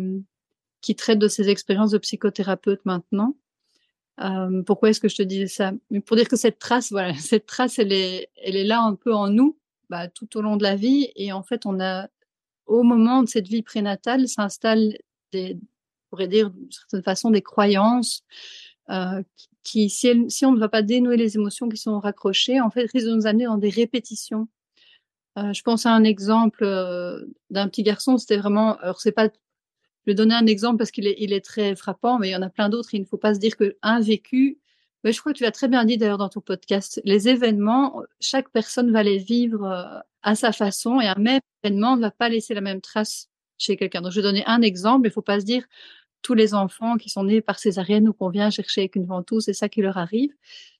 traitent 0.96 1.18
de 1.18 1.28
ces 1.28 1.48
expériences 1.48 1.90
de 1.90 1.98
psychothérapeute 1.98 2.84
maintenant. 2.84 3.36
Euh, 4.20 4.62
pourquoi 4.62 4.90
est-ce 4.90 5.00
que 5.00 5.08
je 5.08 5.16
te 5.16 5.22
disais 5.22 5.48
ça? 5.48 5.72
Pour 6.06 6.16
dire 6.16 6.28
que 6.28 6.36
cette 6.36 6.60
trace, 6.60 6.92
voilà, 6.92 7.14
cette 7.18 7.46
trace, 7.46 7.78
elle 7.78 7.92
est, 7.92 8.30
elle 8.36 8.54
est 8.54 8.64
là 8.64 8.80
un 8.80 8.94
peu 8.94 9.12
en 9.12 9.28
nous, 9.28 9.58
bah, 9.90 10.06
tout 10.06 10.36
au 10.36 10.40
long 10.40 10.56
de 10.56 10.62
la 10.62 10.76
vie. 10.76 11.10
Et 11.16 11.32
en 11.32 11.42
fait, 11.42 11.66
on 11.66 11.80
a, 11.80 12.08
au 12.66 12.84
moment 12.84 13.22
de 13.22 13.28
cette 13.28 13.48
vie 13.48 13.62
prénatale, 13.62 14.28
s'installent 14.28 14.96
des, 15.32 15.58
on 15.60 15.66
pourrait 16.10 16.28
dire 16.28 16.50
d'une 16.50 16.70
certaine 16.70 17.02
façon, 17.02 17.30
des 17.30 17.42
croyances 17.42 18.22
euh, 18.90 19.22
qui, 19.36 19.48
si, 19.62 19.88
si, 19.90 20.46
on 20.46 20.52
ne 20.52 20.58
va 20.58 20.68
pas 20.68 20.82
dénouer 20.82 21.16
les 21.16 21.36
émotions 21.36 21.68
qui 21.68 21.76
sont 21.76 21.98
raccrochées, 22.00 22.60
en 22.60 22.70
fait, 22.70 22.90
risque 22.90 23.06
de 23.06 23.14
nous 23.14 23.26
amener 23.26 23.44
dans 23.44 23.58
des 23.58 23.70
répétitions. 23.70 24.48
Euh, 25.38 25.52
je 25.52 25.62
pense 25.62 25.86
à 25.86 25.92
un 25.92 26.04
exemple 26.04 26.64
euh, 26.64 27.24
d'un 27.50 27.68
petit 27.68 27.82
garçon, 27.82 28.18
c'était 28.18 28.36
vraiment, 28.36 28.76
alors 28.78 29.00
c'est 29.00 29.12
pas, 29.12 29.26
je 29.26 30.10
vais 30.10 30.14
donner 30.14 30.34
un 30.34 30.46
exemple 30.46 30.78
parce 30.78 30.90
qu'il 30.90 31.06
est, 31.06 31.16
il 31.18 31.32
est 31.32 31.44
très 31.44 31.74
frappant, 31.76 32.18
mais 32.18 32.28
il 32.28 32.32
y 32.32 32.36
en 32.36 32.42
a 32.42 32.50
plein 32.50 32.68
d'autres. 32.68 32.94
Il 32.94 33.00
ne 33.00 33.06
faut 33.06 33.16
pas 33.16 33.34
se 33.34 33.38
dire 33.38 33.56
qu'un 33.56 34.00
vécu, 34.00 34.58
mais 35.04 35.12
je 35.12 35.20
crois 35.20 35.32
que 35.32 35.38
tu 35.38 35.44
l'as 35.44 35.52
très 35.52 35.68
bien 35.68 35.84
dit 35.84 35.96
d'ailleurs 35.98 36.18
dans 36.18 36.28
ton 36.28 36.40
podcast, 36.40 37.00
les 37.04 37.28
événements, 37.28 38.02
chaque 38.20 38.50
personne 38.50 38.92
va 38.92 39.02
les 39.02 39.18
vivre 39.18 39.64
euh, 39.64 40.00
à 40.22 40.34
sa 40.34 40.52
façon 40.52 41.00
et 41.00 41.06
un 41.06 41.18
même 41.18 41.40
événement 41.62 41.96
ne 41.96 42.02
va 42.02 42.10
pas 42.10 42.28
laisser 42.28 42.54
la 42.54 42.60
même 42.60 42.80
trace 42.80 43.28
chez 43.58 43.76
quelqu'un. 43.76 44.02
Donc 44.02 44.12
je 44.12 44.16
vais 44.20 44.22
donner 44.22 44.44
un 44.46 44.62
exemple, 44.62 45.06
il 45.06 45.10
ne 45.10 45.14
faut 45.14 45.22
pas 45.22 45.40
se 45.40 45.44
dire, 45.44 45.64
tous 46.22 46.34
les 46.34 46.54
enfants 46.54 46.96
qui 46.96 47.10
sont 47.10 47.24
nés 47.24 47.40
par 47.40 47.58
césarienne 47.58 48.08
ou 48.08 48.12
qu'on 48.12 48.30
vient 48.30 48.50
chercher 48.50 48.82
avec 48.82 48.96
une 48.96 49.06
ventouse, 49.06 49.44
c'est 49.44 49.52
ça 49.52 49.68
qui 49.68 49.82
leur 49.82 49.98
arrive. 49.98 50.32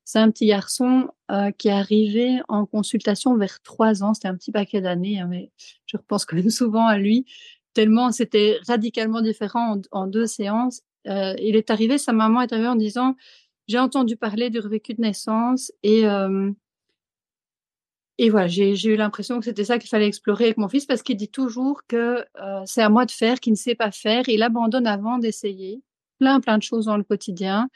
C'est 0.05 0.19
un 0.19 0.31
petit 0.31 0.47
garçon 0.47 1.09
euh, 1.31 1.51
qui 1.53 1.69
est 1.69 1.73
arrivé 1.73 2.41
en 2.49 2.67
consultation 2.67 3.37
vers 3.37 3.61
trois 3.63 4.03
ans. 4.03 4.15
C'était 4.15 4.29
un 4.29 4.37
petit 4.37 4.51
paquet 4.51 4.81
d'années, 4.81 5.21
hein, 5.21 5.27
mais 5.29 5.53
je 5.87 5.97
repense 5.97 6.25
quand 6.25 6.37
même 6.37 6.51
souvent 6.51 6.87
à 6.87 6.99
lui, 6.99 7.27
tellement 7.75 8.13
c'était 8.13 8.59
radicalement 8.67 9.21
différent 9.21 9.81
en, 9.91 10.07
deux 10.07 10.27
séances. 10.27 10.83
Euh, 11.09 11.35
il 11.39 11.57
est 11.57 11.71
arrivé, 11.71 11.99
sa 11.99 12.13
maman 12.13 12.43
est 12.43 12.53
arrivée 12.53 12.69
en 12.69 12.77
disant, 12.77 13.17
j'ai 13.69 13.79
entendu 13.79 14.17
parler 14.17 14.51
du 14.51 14.59
revécu 14.59 14.95
de 14.95 15.01
naissance 15.01 15.73
et 15.83 16.07
euh, 16.07 16.51
et 18.19 18.31
voilà, 18.31 18.47
j'ai 18.47 18.75
eu 18.85 18.97
l'impression 18.97 19.39
que 19.39 19.47
c'était 19.47 19.65
ça 19.65 19.79
qu'il 19.79 19.89
fallait 19.89 20.07
explorer 20.07 20.45
avec 20.45 20.59
mon 20.59 20.69
fils 20.69 20.85
parce 20.85 21.03
qu'il 21.03 21.17
dit 21.17 21.31
toujours 21.31 21.83
que 21.87 22.25
euh, 22.41 22.63
c'est 22.67 22.83
à 22.83 22.91
moi 22.91 23.07
de 23.07 23.11
faire, 23.11 23.41
qu'il 23.41 23.53
ne 23.53 23.57
sait 23.59 23.75
pas 23.75 23.91
faire. 23.91 24.29
Il 24.29 24.43
abandonne 24.43 24.87
avant 24.87 25.19
d'essayer 25.19 25.83
plein, 26.19 26.41
plein 26.41 26.59
de 26.59 26.63
choses 26.63 26.87
dans 26.87 26.99
le 26.99 27.05
quotidien. 27.05 27.69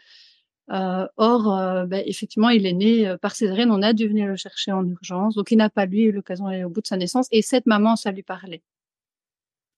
Euh, 0.70 1.06
or, 1.16 1.56
euh, 1.56 1.86
ben, 1.86 2.02
effectivement, 2.06 2.50
il 2.50 2.66
est 2.66 2.74
né 2.74 3.16
par 3.22 3.34
césarienne. 3.34 3.70
On 3.70 3.82
a 3.82 3.92
dû 3.94 4.08
venir 4.08 4.26
le 4.26 4.36
chercher 4.36 4.72
en 4.72 4.86
urgence. 4.86 5.34
Donc, 5.36 5.50
il 5.50 5.56
n'a 5.56 5.70
pas, 5.70 5.86
lui, 5.86 6.02
eu 6.02 6.12
l'occasion 6.12 6.46
d'aller 6.46 6.64
au 6.64 6.70
bout 6.70 6.82
de 6.82 6.86
sa 6.86 6.96
naissance. 6.98 7.28
Et 7.30 7.40
cette 7.40 7.66
maman, 7.66 7.96
ça 7.96 8.12
lui 8.12 8.22
parlait. 8.22 8.62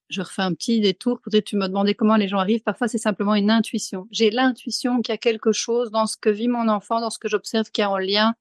Je 0.08 0.22
refais 0.22 0.42
un 0.42 0.54
petit 0.54 0.80
détour. 0.80 1.20
Peut-être 1.20 1.44
tu 1.44 1.56
me 1.56 1.68
demandais 1.68 1.94
comment 1.94 2.16
les 2.16 2.28
gens 2.28 2.38
arrivent. 2.38 2.62
Parfois, 2.62 2.88
c'est 2.88 2.98
simplement 2.98 3.34
une 3.36 3.50
intuition. 3.50 4.08
J'ai 4.10 4.30
l'intuition 4.30 5.02
qu'il 5.02 5.12
y 5.12 5.14
a 5.14 5.18
quelque 5.18 5.52
chose 5.52 5.90
dans 5.92 6.06
ce 6.06 6.16
que 6.16 6.30
vit 6.30 6.48
mon 6.48 6.68
enfant, 6.68 7.00
dans 7.00 7.10
ce 7.10 7.18
que 7.18 7.28
j'observe 7.28 7.70
qui 7.70 7.82
est 7.82 7.84
en 7.84 7.98
lien 7.98 8.34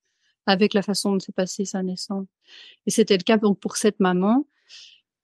avec 0.47 0.73
la 0.73 0.81
façon 0.81 1.13
dont 1.13 1.19
s'est 1.19 1.31
passée 1.31 1.65
sa 1.65 1.83
naissance. 1.83 2.25
Et 2.87 2.91
c'était 2.91 3.17
le 3.17 3.23
cas 3.23 3.37
donc 3.37 3.59
pour 3.59 3.77
cette 3.77 3.99
maman. 3.99 4.47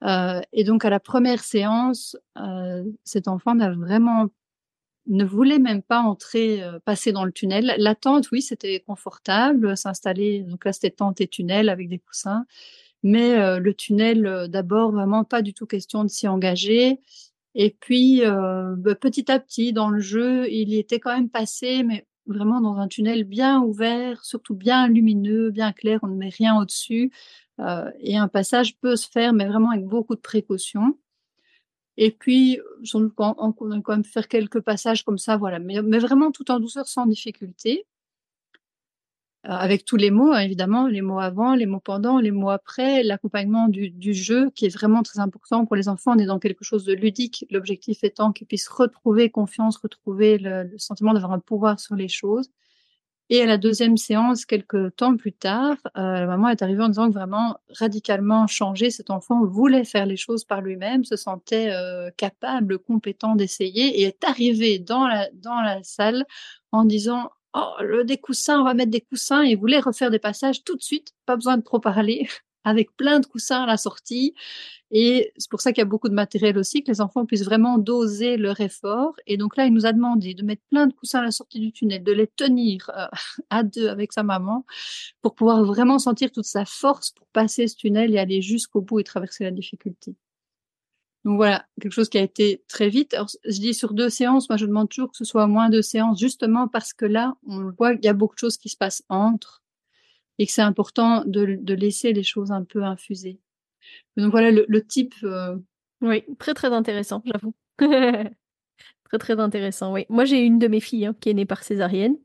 Euh, 0.03 0.41
et 0.51 0.63
donc 0.63 0.85
à 0.85 0.89
la 0.89 0.99
première 0.99 1.43
séance, 1.43 2.15
euh, 2.37 2.83
cet 3.03 3.27
enfant 3.27 3.55
n'a 3.55 3.71
vraiment 3.71 4.29
ne 5.07 5.25
voulait 5.25 5.59
même 5.59 5.81
pas 5.81 5.99
entrer, 5.99 6.63
euh, 6.63 6.79
passer 6.85 7.11
dans 7.11 7.25
le 7.25 7.31
tunnel. 7.31 7.75
La 7.77 7.95
tente, 7.95 8.31
oui, 8.31 8.41
c'était 8.41 8.79
confortable, 8.79 9.75
s'installer. 9.75 10.43
Donc 10.43 10.65
là, 10.65 10.73
c'était 10.73 10.91
tente 10.91 11.21
et 11.21 11.27
tunnel 11.27 11.69
avec 11.69 11.89
des 11.89 11.99
coussins. 11.99 12.45
Mais 13.03 13.37
euh, 13.39 13.59
le 13.59 13.73
tunnel, 13.73 14.25
euh, 14.25 14.47
d'abord, 14.47 14.91
vraiment 14.91 15.23
pas 15.23 15.41
du 15.41 15.53
tout 15.53 15.65
question 15.65 16.03
de 16.03 16.09
s'y 16.09 16.27
engager. 16.27 16.99
Et 17.55 17.69
puis, 17.79 18.21
bah, 18.25 18.95
petit 18.95 19.31
à 19.31 19.39
petit, 19.39 19.73
dans 19.73 19.89
le 19.89 19.99
jeu, 19.99 20.49
il 20.49 20.69
y 20.69 20.79
était 20.79 20.99
quand 20.99 21.13
même 21.15 21.29
passé, 21.29 21.83
mais 21.83 22.07
vraiment 22.25 22.61
dans 22.61 22.77
un 22.77 22.87
tunnel 22.87 23.23
bien 23.23 23.61
ouvert, 23.61 24.23
surtout 24.23 24.55
bien 24.55 24.87
lumineux, 24.87 25.51
bien 25.51 25.71
clair, 25.73 25.99
on 26.03 26.07
ne 26.07 26.15
met 26.15 26.29
rien 26.29 26.57
au-dessus. 26.57 27.11
Euh, 27.59 27.89
et 27.99 28.17
un 28.17 28.27
passage 28.27 28.77
peut 28.77 28.95
se 28.95 29.09
faire, 29.09 29.33
mais 29.33 29.47
vraiment 29.47 29.71
avec 29.71 29.85
beaucoup 29.85 30.15
de 30.15 30.21
précautions. 30.21 30.97
Et 31.97 32.11
puis, 32.11 32.59
on, 32.93 33.11
on, 33.17 33.51
quand 33.53 33.93
même 33.93 34.03
faire 34.03 34.27
quelques 34.27 34.61
passages 34.61 35.03
comme 35.03 35.19
ça, 35.19 35.37
voilà, 35.37 35.59
mais, 35.59 35.81
mais 35.83 35.99
vraiment 35.99 36.31
tout 36.31 36.49
en 36.49 36.59
douceur, 36.59 36.87
sans 36.87 37.05
difficulté. 37.05 37.85
Euh, 39.45 39.49
avec 39.51 39.83
tous 39.85 39.97
les 39.97 40.11
mots, 40.11 40.31
hein, 40.31 40.39
évidemment, 40.39 40.87
les 40.87 41.01
mots 41.01 41.19
avant, 41.19 41.55
les 41.55 41.65
mots 41.65 41.81
pendant, 41.81 42.19
les 42.19 42.31
mots 42.31 42.49
après, 42.49 43.03
l'accompagnement 43.03 43.67
du, 43.67 44.13
jeu 44.13 44.49
qui 44.51 44.65
est 44.65 44.73
vraiment 44.73 45.03
très 45.03 45.19
important 45.19 45.65
pour 45.65 45.75
les 45.75 45.89
enfants. 45.89 46.13
On 46.15 46.19
est 46.19 46.25
dans 46.25 46.39
quelque 46.39 46.63
chose 46.63 46.85
de 46.85 46.93
ludique, 46.93 47.45
l'objectif 47.51 48.03
étant 48.03 48.31
qu'ils 48.31 48.47
puissent 48.47 48.69
retrouver 48.69 49.29
confiance, 49.29 49.77
retrouver 49.77 50.37
le, 50.37 50.63
le 50.63 50.77
sentiment 50.77 51.13
d'avoir 51.13 51.33
un 51.33 51.39
pouvoir 51.39 51.79
sur 51.79 51.95
les 51.95 52.07
choses. 52.07 52.49
Et 53.29 53.41
à 53.41 53.45
la 53.45 53.57
deuxième 53.57 53.97
séance, 53.97 54.45
quelques 54.45 54.95
temps 54.95 55.15
plus 55.15 55.31
tard, 55.31 55.77
euh, 55.97 56.19
la 56.19 56.25
maman 56.27 56.49
est 56.49 56.61
arrivée 56.61 56.83
en 56.83 56.89
disant 56.89 57.07
que 57.07 57.13
vraiment 57.13 57.57
radicalement 57.79 58.47
changé, 58.47 58.91
cet 58.91 59.09
enfant 59.09 59.45
voulait 59.45 59.85
faire 59.85 60.05
les 60.05 60.17
choses 60.17 60.43
par 60.43 60.61
lui-même, 60.61 61.03
se 61.05 61.15
sentait 61.15 61.71
euh, 61.71 62.11
capable, 62.17 62.79
compétent 62.79 63.35
d'essayer 63.35 64.01
et 64.01 64.03
est 64.03 64.23
arrivé 64.25 64.77
dans 64.77 65.07
la, 65.07 65.29
dans 65.33 65.61
la 65.61 65.81
salle 65.83 66.25
en 66.71 66.83
disant 66.83 67.31
oh, 67.53 67.73
le, 67.81 68.03
des 68.03 68.17
coussins, 68.17 68.59
on 68.59 68.63
va 68.63 68.73
mettre 68.73 68.91
des 68.91 69.01
coussins 69.01 69.43
et 69.43 69.55
voulait 69.55 69.79
refaire 69.79 70.11
des 70.11 70.19
passages 70.19 70.63
tout 70.63 70.75
de 70.75 70.81
suite, 70.81 71.13
pas 71.25 71.35
besoin 71.35 71.57
de 71.57 71.63
trop 71.63 71.79
parler, 71.79 72.27
avec 72.63 72.95
plein 72.95 73.19
de 73.19 73.25
coussins 73.25 73.63
à 73.63 73.65
la 73.65 73.77
sortie. 73.77 74.35
Et 74.91 75.33
c'est 75.37 75.49
pour 75.49 75.59
ça 75.59 75.73
qu'il 75.73 75.81
y 75.81 75.81
a 75.81 75.85
beaucoup 75.85 76.07
de 76.07 76.13
matériel 76.13 76.57
aussi, 76.57 76.83
que 76.83 76.91
les 76.91 77.01
enfants 77.01 77.25
puissent 77.25 77.43
vraiment 77.43 77.77
doser 77.77 78.37
leur 78.37 78.61
effort. 78.61 79.15
Et 79.27 79.37
donc 79.37 79.57
là, 79.57 79.65
il 79.65 79.73
nous 79.73 79.85
a 79.85 79.91
demandé 79.91 80.33
de 80.33 80.43
mettre 80.43 80.61
plein 80.69 80.87
de 80.87 80.93
coussins 80.93 81.19
à 81.19 81.23
la 81.23 81.31
sortie 81.31 81.59
du 81.59 81.71
tunnel, 81.71 82.03
de 82.03 82.11
les 82.11 82.27
tenir 82.27 82.89
euh, 82.95 83.07
à 83.49 83.63
deux 83.63 83.89
avec 83.89 84.13
sa 84.13 84.23
maman 84.23 84.65
pour 85.21 85.35
pouvoir 85.35 85.63
vraiment 85.65 85.99
sentir 85.99 86.31
toute 86.31 86.45
sa 86.45 86.65
force 86.65 87.11
pour 87.11 87.27
passer 87.27 87.67
ce 87.67 87.75
tunnel 87.75 88.13
et 88.13 88.19
aller 88.19 88.41
jusqu'au 88.41 88.81
bout 88.81 88.99
et 88.99 89.03
traverser 89.03 89.43
la 89.43 89.51
difficulté. 89.51 90.15
Donc 91.25 91.37
voilà, 91.37 91.65
quelque 91.79 91.93
chose 91.93 92.09
qui 92.09 92.17
a 92.17 92.21
été 92.21 92.63
très 92.67 92.89
vite. 92.89 93.13
Alors, 93.13 93.29
je 93.45 93.59
dis 93.59 93.73
sur 93.73 93.93
deux 93.93 94.09
séances, 94.09 94.49
moi 94.49 94.57
je 94.57 94.65
demande 94.65 94.89
toujours 94.89 95.11
que 95.11 95.17
ce 95.17 95.23
soit 95.23 95.47
moins 95.47 95.69
de 95.69 95.81
séances, 95.81 96.19
justement 96.19 96.67
parce 96.67 96.93
que 96.93 97.05
là, 97.05 97.35
on 97.47 97.71
voit 97.71 97.95
qu'il 97.95 98.05
y 98.05 98.09
a 98.09 98.13
beaucoup 98.13 98.35
de 98.35 98.39
choses 98.39 98.57
qui 98.57 98.69
se 98.69 98.77
passent 98.77 99.03
entre 99.07 99.63
et 100.39 100.45
que 100.45 100.51
c'est 100.51 100.61
important 100.61 101.23
de, 101.25 101.73
laisser 101.73 102.11
les 102.11 102.23
choses 102.23 102.51
un 102.51 102.63
peu 102.63 102.83
infuser. 102.83 103.39
Donc 104.17 104.31
voilà 104.31 104.51
le, 104.51 104.85
type 104.85 105.13
euh, 105.23 105.55
Oui, 106.01 106.23
très 106.39 106.53
très 106.53 106.73
intéressant, 106.73 107.21
j'avoue. 107.25 107.53
très 107.77 109.17
très 109.17 109.39
intéressant, 109.39 109.93
oui. 109.93 110.05
Moi 110.09 110.25
j'ai 110.25 110.41
une 110.41 110.59
de 110.59 110.67
mes 110.67 110.79
filles 110.79 111.05
hein, 111.05 111.15
qui 111.21 111.29
est 111.29 111.33
née 111.33 111.45
par 111.45 111.63
césarienne. 111.63 112.17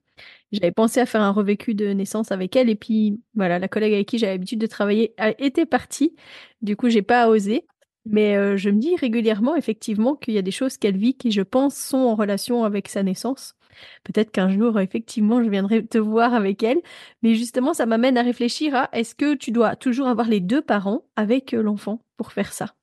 J'avais 0.51 0.73
pensé 0.73 0.99
à 0.99 1.07
faire 1.07 1.21
un 1.21 1.31
revécu 1.31 1.75
de 1.75 1.89
naissance 1.89 2.33
avec 2.33 2.57
elle 2.57 2.71
et 2.71 2.75
puis 2.75 3.21
voilà, 3.35 3.61
la 3.61 3.69
collègue 3.69 3.93
avec 3.93 4.09
qui 4.09 4.19
j'avais 4.19 4.33
l'habitude 4.33 4.59
de 4.59 4.67
travailler 4.67 5.15
était 5.39 5.67
partie. 5.67 6.17
Du 6.63 6.75
coup, 6.75 6.89
j'ai 6.89 7.03
pas 7.03 7.29
osé. 7.29 7.67
Mais 8.11 8.37
euh, 8.37 8.57
je 8.57 8.71
me 8.71 8.81
dis 8.81 8.97
régulièrement, 8.97 9.55
effectivement, 9.55 10.16
qu'il 10.16 10.33
y 10.33 10.38
a 10.38 10.42
des 10.42 10.51
choses 10.51 10.79
qu'elle 10.79 10.97
vit 10.97 11.14
qui, 11.14 11.31
je 11.31 11.42
pense, 11.42 11.77
sont 11.77 11.99
en 11.99 12.14
relation 12.14 12.64
avec 12.64 12.88
sa 12.88 13.03
naissance. 13.03 13.55
Peut-être 14.03 14.31
qu'un 14.31 14.49
jour, 14.49 14.81
effectivement, 14.81 15.44
je 15.44 15.51
viendrai 15.51 15.87
te 15.87 15.99
voir 15.99 16.33
avec 16.33 16.62
elle. 16.62 16.81
Mais 17.23 17.35
justement, 17.35 17.75
ça 17.75 17.85
m'amène 17.85 18.16
à 18.16 18.23
réfléchir 18.23 18.75
à 18.75 18.88
est-ce 18.92 19.14
que 19.14 19.35
tu 19.35 19.53
dois 19.53 19.77
toujours 19.77 20.09
avoir 20.09 20.27
les 20.27 20.40
deux 20.40 20.62
parents 20.62 21.05
avec 21.16 21.53
euh, 21.53 21.62
l'enfant 21.62 22.03
pour 22.16 22.33
faire 22.33 22.53
ça? 22.53 22.75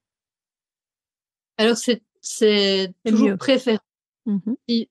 Alors, 1.58 1.78
c'est 2.22 2.94
toujours 3.06 3.38
préférable. 3.38 3.82
Mmh 4.28 4.54
si 4.68 4.90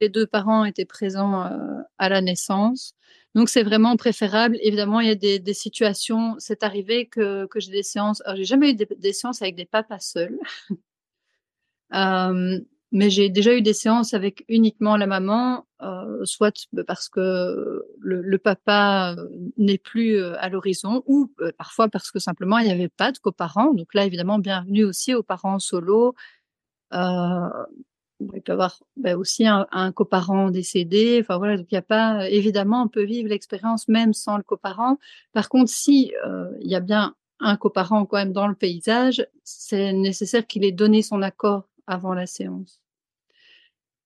les 0.00 0.08
deux 0.08 0.26
parents 0.26 0.64
étaient 0.64 0.84
présents 0.84 1.44
euh, 1.44 1.82
à 1.98 2.08
la 2.08 2.20
naissance. 2.20 2.94
Donc 3.34 3.48
c'est 3.48 3.62
vraiment 3.62 3.96
préférable. 3.96 4.58
Évidemment, 4.60 5.00
il 5.00 5.08
y 5.08 5.10
a 5.10 5.14
des, 5.14 5.54
situations. 5.54 6.36
C'est 6.38 6.62
arrivé 6.62 7.06
que, 7.06 7.46
que 7.46 7.60
j'ai 7.60 7.72
des 7.72 7.82
séances. 7.82 8.22
Alors 8.24 8.36
j'ai 8.36 8.44
jamais 8.44 8.70
eu 8.70 8.74
des, 8.74 9.12
séances 9.12 9.42
avec 9.42 9.54
des 9.56 9.64
papas 9.64 10.00
seuls, 10.00 10.38
euh, 11.94 12.60
mais 12.94 13.08
j'ai 13.08 13.30
déjà 13.30 13.54
eu 13.54 13.62
des 13.62 13.72
séances 13.72 14.12
avec 14.12 14.44
uniquement 14.48 14.98
la 14.98 15.06
maman, 15.06 15.66
euh, 15.80 16.24
soit 16.24 16.54
parce 16.86 17.08
que 17.08 17.82
le, 18.00 18.36
papa 18.36 19.16
n'est 19.56 19.78
plus 19.78 20.22
à 20.22 20.50
l'horizon, 20.50 21.02
ou 21.06 21.32
parfois 21.56 21.88
parce 21.88 22.10
que 22.10 22.18
simplement 22.18 22.58
il 22.58 22.66
n'y 22.66 22.72
avait 22.72 22.90
pas 22.90 23.12
de 23.12 23.18
coparents. 23.18 23.72
Donc 23.72 23.94
là, 23.94 24.04
évidemment, 24.04 24.38
bienvenue 24.38 24.84
aussi 24.84 25.14
aux 25.14 25.22
parents 25.22 25.58
solo. 25.58 26.14
Il 28.34 28.42
peut 28.42 28.52
avoir 28.52 28.82
ben, 28.96 29.16
aussi 29.16 29.46
un, 29.46 29.66
un, 29.72 29.92
coparent 29.92 30.50
décédé. 30.50 31.18
Enfin 31.22 31.38
voilà, 31.38 31.56
donc 31.56 31.66
il 31.70 31.74
n'y 31.74 31.78
a 31.78 31.82
pas 31.82 32.28
évidemment 32.28 32.82
on 32.82 32.88
peut 32.88 33.04
vivre 33.04 33.28
l'expérience 33.28 33.88
même 33.88 34.12
sans 34.12 34.36
le 34.36 34.42
coparent. 34.42 34.98
Par 35.32 35.48
contre, 35.48 35.70
si 35.70 36.12
euh, 36.26 36.50
il 36.60 36.70
y 36.70 36.74
a 36.74 36.80
bien 36.80 37.14
un 37.40 37.56
coparent 37.56 38.06
quand 38.06 38.16
même 38.16 38.32
dans 38.32 38.46
le 38.46 38.54
paysage, 38.54 39.26
c'est 39.44 39.92
nécessaire 39.92 40.46
qu'il 40.46 40.64
ait 40.64 40.72
donné 40.72 41.02
son 41.02 41.22
accord 41.22 41.68
avant 41.86 42.14
la 42.14 42.26
séance. 42.26 42.80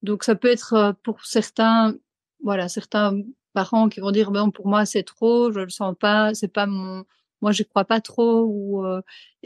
Donc 0.03 0.25
ça 0.25 0.35
peut 0.35 0.49
être 0.49 0.75
euh, 0.75 0.93
pour 1.03 1.25
certains, 1.25 1.95
voilà, 2.43 2.69
certains 2.69 3.21
parents 3.53 3.89
qui 3.89 4.01
vont 4.01 4.11
dire 4.11 4.31
ben 4.31 4.51
pour 4.51 4.67
moi 4.67 4.87
c'est 4.87 5.03
trop, 5.03 5.53
je 5.53 5.61
le 5.61 5.69
sens 5.71 5.95
pas, 5.99 6.35
c'est 6.35 6.49
pas 6.49 6.67
mon, 6.67 7.05
moi 7.41 7.53
je 7.53 7.63
crois 7.63 7.85
pas 7.85 8.01
trop 8.01 8.45
ou 8.45 8.85
euh, 8.85 9.01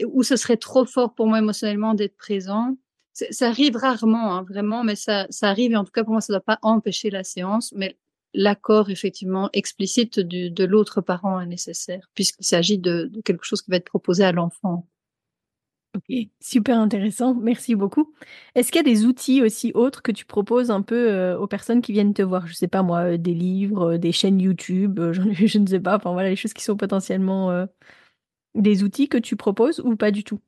ou 0.05 0.23
ce 0.23 0.35
serait 0.35 0.57
trop 0.57 0.85
fort 0.85 1.13
pour 1.15 1.27
moi 1.27 1.39
émotionnellement 1.39 1.93
d'être 1.93 2.17
présent 2.17 2.75
ça 3.13 3.47
arrive 3.47 3.75
rarement, 3.75 4.35
hein, 4.35 4.43
vraiment, 4.43 4.83
mais 4.83 4.95
ça, 4.95 5.27
ça 5.29 5.49
arrive. 5.49 5.73
Et 5.73 5.75
en 5.75 5.83
tout 5.83 5.91
cas, 5.91 6.03
pour 6.03 6.13
moi, 6.13 6.21
ça 6.21 6.33
ne 6.33 6.37
doit 6.37 6.45
pas 6.45 6.59
empêcher 6.61 7.09
la 7.09 7.23
séance, 7.23 7.73
mais 7.75 7.97
l'accord 8.33 8.89
effectivement 8.89 9.49
explicite 9.53 10.19
de 10.19 10.63
l'autre 10.63 11.01
parent 11.01 11.39
est 11.39 11.45
nécessaire, 11.45 12.09
puisqu'il 12.15 12.45
s'agit 12.45 12.77
de, 12.77 13.11
quelque 13.25 13.45
chose 13.45 13.61
qui 13.61 13.71
va 13.71 13.77
être 13.77 13.85
proposé 13.85 14.23
à 14.23 14.31
l'enfant. 14.31 14.87
Ok, 15.93 16.15
super 16.39 16.79
intéressant, 16.79 17.35
merci 17.35 17.75
beaucoup. 17.75 18.13
Est-ce 18.55 18.71
qu'il 18.71 18.77
y 18.77 18.89
a 18.89 18.93
des 18.93 19.05
outils 19.05 19.41
aussi 19.41 19.73
autres 19.73 20.01
que 20.01 20.13
tu 20.13 20.23
proposes 20.25 20.71
un 20.71 20.81
peu 20.81 21.11
euh, 21.11 21.37
aux 21.37 21.47
personnes 21.47 21.81
qui 21.81 21.91
viennent 21.91 22.13
te 22.13 22.21
voir? 22.21 22.47
Je 22.47 22.53
sais 22.53 22.69
pas 22.69 22.81
moi, 22.81 22.99
euh, 23.13 23.17
des 23.17 23.33
livres, 23.33 23.95
euh, 23.95 23.97
des 23.97 24.13
chaînes 24.13 24.39
YouTube, 24.39 25.01
je 25.11 25.57
ne 25.59 25.67
sais 25.67 25.81
pas, 25.81 25.97
enfin 25.97 26.13
voilà, 26.13 26.29
les 26.29 26.37
choses 26.37 26.53
qui 26.53 26.63
sont 26.63 26.77
potentiellement 26.77 27.67
des 28.55 28.83
outils 28.83 29.09
que 29.09 29.17
tu 29.17 29.35
proposes 29.35 29.81
ou 29.81 29.97
pas 29.97 30.11
du 30.11 30.23
tout? 30.23 30.39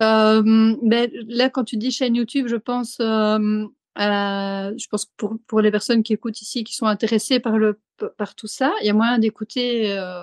Ben, 0.00 1.10
là, 1.28 1.50
quand 1.50 1.64
tu 1.64 1.76
dis 1.76 1.90
chaîne 1.90 2.14
YouTube, 2.16 2.46
je 2.48 2.56
pense, 2.56 2.98
euh, 3.00 3.66
je 3.96 4.86
pense 4.88 5.06
pour, 5.16 5.36
pour 5.46 5.60
les 5.60 5.70
personnes 5.70 6.02
qui 6.02 6.12
écoutent 6.12 6.40
ici, 6.40 6.64
qui 6.64 6.74
sont 6.74 6.86
intéressées 6.86 7.40
par, 7.40 7.58
le, 7.58 7.80
par 8.16 8.34
tout 8.34 8.46
ça, 8.46 8.72
il 8.80 8.86
y 8.86 8.90
a 8.90 8.94
moyen 8.94 9.18
d'écouter 9.18 9.92
euh, 9.92 10.22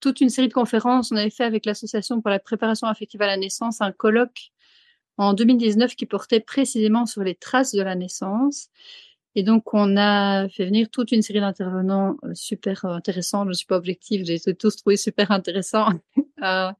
toute 0.00 0.20
une 0.20 0.30
série 0.30 0.48
de 0.48 0.52
conférences. 0.54 1.12
On 1.12 1.16
avait 1.16 1.30
fait 1.30 1.44
avec 1.44 1.66
l'Association 1.66 2.20
pour 2.20 2.30
la 2.30 2.38
préparation 2.38 2.86
affective 2.86 3.20
à 3.22 3.26
la 3.26 3.36
naissance 3.36 3.80
un 3.80 3.92
colloque 3.92 4.52
en 5.18 5.34
2019 5.34 5.94
qui 5.94 6.06
portait 6.06 6.40
précisément 6.40 7.06
sur 7.06 7.22
les 7.22 7.34
traces 7.34 7.72
de 7.72 7.82
la 7.82 7.94
naissance. 7.94 8.68
Et 9.34 9.42
donc, 9.42 9.72
on 9.72 9.96
a 9.96 10.48
fait 10.48 10.66
venir 10.66 10.90
toute 10.90 11.10
une 11.12 11.22
série 11.22 11.40
d'intervenants 11.40 12.16
euh, 12.24 12.34
super 12.34 12.84
intéressants. 12.84 13.44
Je 13.44 13.48
ne 13.48 13.54
suis 13.54 13.66
pas 13.66 13.76
objective, 13.76 14.24
j'ai 14.24 14.38
tous 14.54 14.76
trouvé 14.76 14.96
super 14.96 15.30
intéressants. 15.30 15.88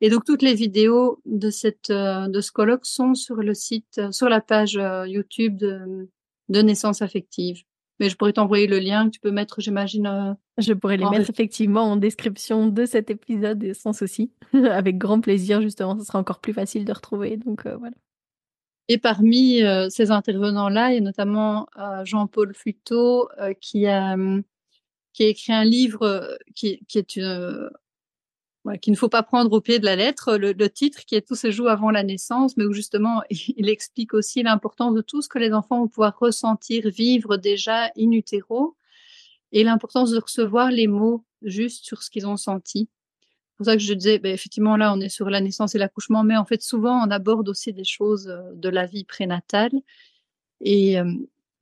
et 0.00 0.10
donc 0.10 0.24
toutes 0.24 0.42
les 0.42 0.54
vidéos 0.54 1.20
de 1.24 1.50
cette 1.50 1.90
euh, 1.90 2.28
de 2.28 2.40
ce 2.40 2.52
colloque 2.52 2.84
sont 2.84 3.14
sur 3.14 3.36
le 3.36 3.54
site, 3.54 3.98
euh, 3.98 4.12
sur 4.12 4.28
la 4.28 4.40
page 4.40 4.76
euh, 4.76 5.06
YouTube 5.06 5.56
de, 5.56 6.08
de 6.48 6.62
Naissance 6.62 7.00
affective. 7.00 7.62
Mais 7.98 8.10
je 8.10 8.16
pourrais 8.16 8.34
t'envoyer 8.34 8.66
le 8.66 8.78
lien 8.78 9.06
que 9.06 9.14
tu 9.14 9.20
peux 9.20 9.30
mettre, 9.30 9.62
j'imagine. 9.62 10.36
je 10.58 10.74
pourrais 10.74 10.98
les 10.98 11.08
mettre 11.08 11.30
effectivement 11.30 11.84
en 11.92 11.96
description 11.96 12.66
de 12.66 12.84
cet 12.84 13.08
épisode 13.08 13.72
sans 13.72 13.94
souci, 13.94 14.32
avec 14.52 14.98
grand 14.98 15.22
plaisir 15.22 15.62
justement. 15.62 15.98
Ce 15.98 16.04
sera 16.04 16.18
encore 16.18 16.40
plus 16.40 16.52
facile 16.52 16.84
de 16.84 16.92
retrouver. 16.92 17.38
Donc 17.38 17.66
voilà. 17.66 17.96
Et 18.88 18.98
parmi 18.98 19.62
ces 19.88 20.10
intervenants-là, 20.10 20.90
il 20.90 20.96
y 20.96 20.98
a 20.98 21.00
notamment 21.00 21.68
Jean-Paul 22.04 22.54
Futeau 22.54 23.30
qui 23.62 23.86
a 23.86 24.14
qui 25.14 25.24
a 25.24 25.28
écrit 25.28 25.54
un 25.54 25.64
livre 25.64 26.36
qui, 26.54 26.84
qui 26.86 26.98
est 26.98 27.16
une, 27.16 27.70
qu'il 28.80 28.92
ne 28.92 28.96
faut 28.96 29.08
pas 29.08 29.22
prendre 29.22 29.52
au 29.52 29.60
pied 29.60 29.78
de 29.78 29.84
la 29.84 29.96
lettre, 29.96 30.36
le, 30.36 30.68
titre 30.68 31.04
qui 31.04 31.14
est 31.14 31.26
Tout 31.26 31.34
se 31.34 31.50
joue 31.50 31.68
avant 31.68 31.90
la 31.90 32.02
naissance, 32.02 32.56
mais 32.56 32.64
où 32.64 32.72
justement 32.72 33.22
il 33.30 33.68
explique 33.68 34.14
aussi 34.14 34.42
l'importance 34.42 34.94
de 34.94 35.02
tout 35.02 35.22
ce 35.22 35.28
que 35.28 35.38
les 35.38 35.52
enfants 35.52 35.80
vont 35.80 35.88
pouvoir 35.88 36.18
ressentir, 36.18 36.88
vivre 36.88 37.36
déjà 37.36 37.90
in 37.98 38.10
utero, 38.12 38.76
et 39.52 39.64
l'importance 39.64 40.10
de 40.10 40.18
recevoir 40.18 40.70
les 40.70 40.86
mots 40.86 41.24
juste 41.42 41.84
sur 41.84 42.02
ce 42.02 42.10
qu'ils 42.10 42.26
ont 42.26 42.36
senti. 42.36 42.88
C'est 43.56 43.56
pour 43.56 43.66
ça 43.66 43.76
que 43.76 43.82
je 43.82 43.94
disais, 43.94 44.18
ben, 44.18 44.34
effectivement, 44.34 44.76
là, 44.76 44.92
on 44.92 45.00
est 45.00 45.08
sur 45.08 45.30
la 45.30 45.40
naissance 45.40 45.74
et 45.74 45.78
l'accouchement, 45.78 46.24
mais 46.24 46.36
en 46.36 46.44
fait, 46.44 46.62
souvent, 46.62 47.06
on 47.06 47.10
aborde 47.10 47.48
aussi 47.48 47.72
des 47.72 47.84
choses 47.84 48.28
euh, 48.28 48.52
de 48.54 48.68
la 48.68 48.84
vie 48.84 49.04
prénatale. 49.04 49.72
Et 50.60 50.98
euh, 50.98 51.10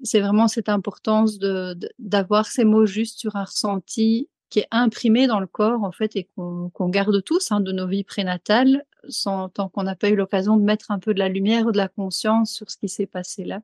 c'est 0.03 0.21
vraiment 0.21 0.49
cette 0.49 0.69
importance 0.69 1.39
de, 1.39 1.77
d'avoir 2.01 2.47
ces 2.47 2.65
mots 2.65 2.87
justes 2.87 3.19
sur 3.21 3.37
un 3.37 3.45
ressenti 3.45 4.29
qui 4.55 4.61
est 4.61 4.69
imprimé 4.71 5.27
dans 5.27 5.41
le 5.41 5.49
corps 5.49 5.83
en 5.83 5.91
fait 5.91 6.15
et 6.15 6.29
qu'on 6.37 6.71
qu 6.71 6.89
garde 6.89 7.25
tous 7.25 7.51
hein, 7.51 7.59
de 7.59 7.73
nos 7.73 7.89
vies 7.89 8.05
prénatales 8.05 8.85
sans 9.09 9.49
tant 9.49 9.69
qu'on 9.69 9.83
n'a 9.83 9.97
pas 9.97 10.11
eu 10.11 10.15
l'occasion 10.15 10.57
de 10.57 10.63
mettre 10.63 10.93
un 10.93 11.01
peu 11.01 11.13
de 11.13 11.19
la 11.19 11.29
lumière 11.29 11.67
ou 11.67 11.73
de 11.73 11.77
la 11.77 11.89
conscience 11.89 12.53
sur 12.53 12.71
ce 12.71 12.77
qui 12.77 12.89
s'est 12.89 13.09
passé 13.09 13.45
là. 13.45 13.63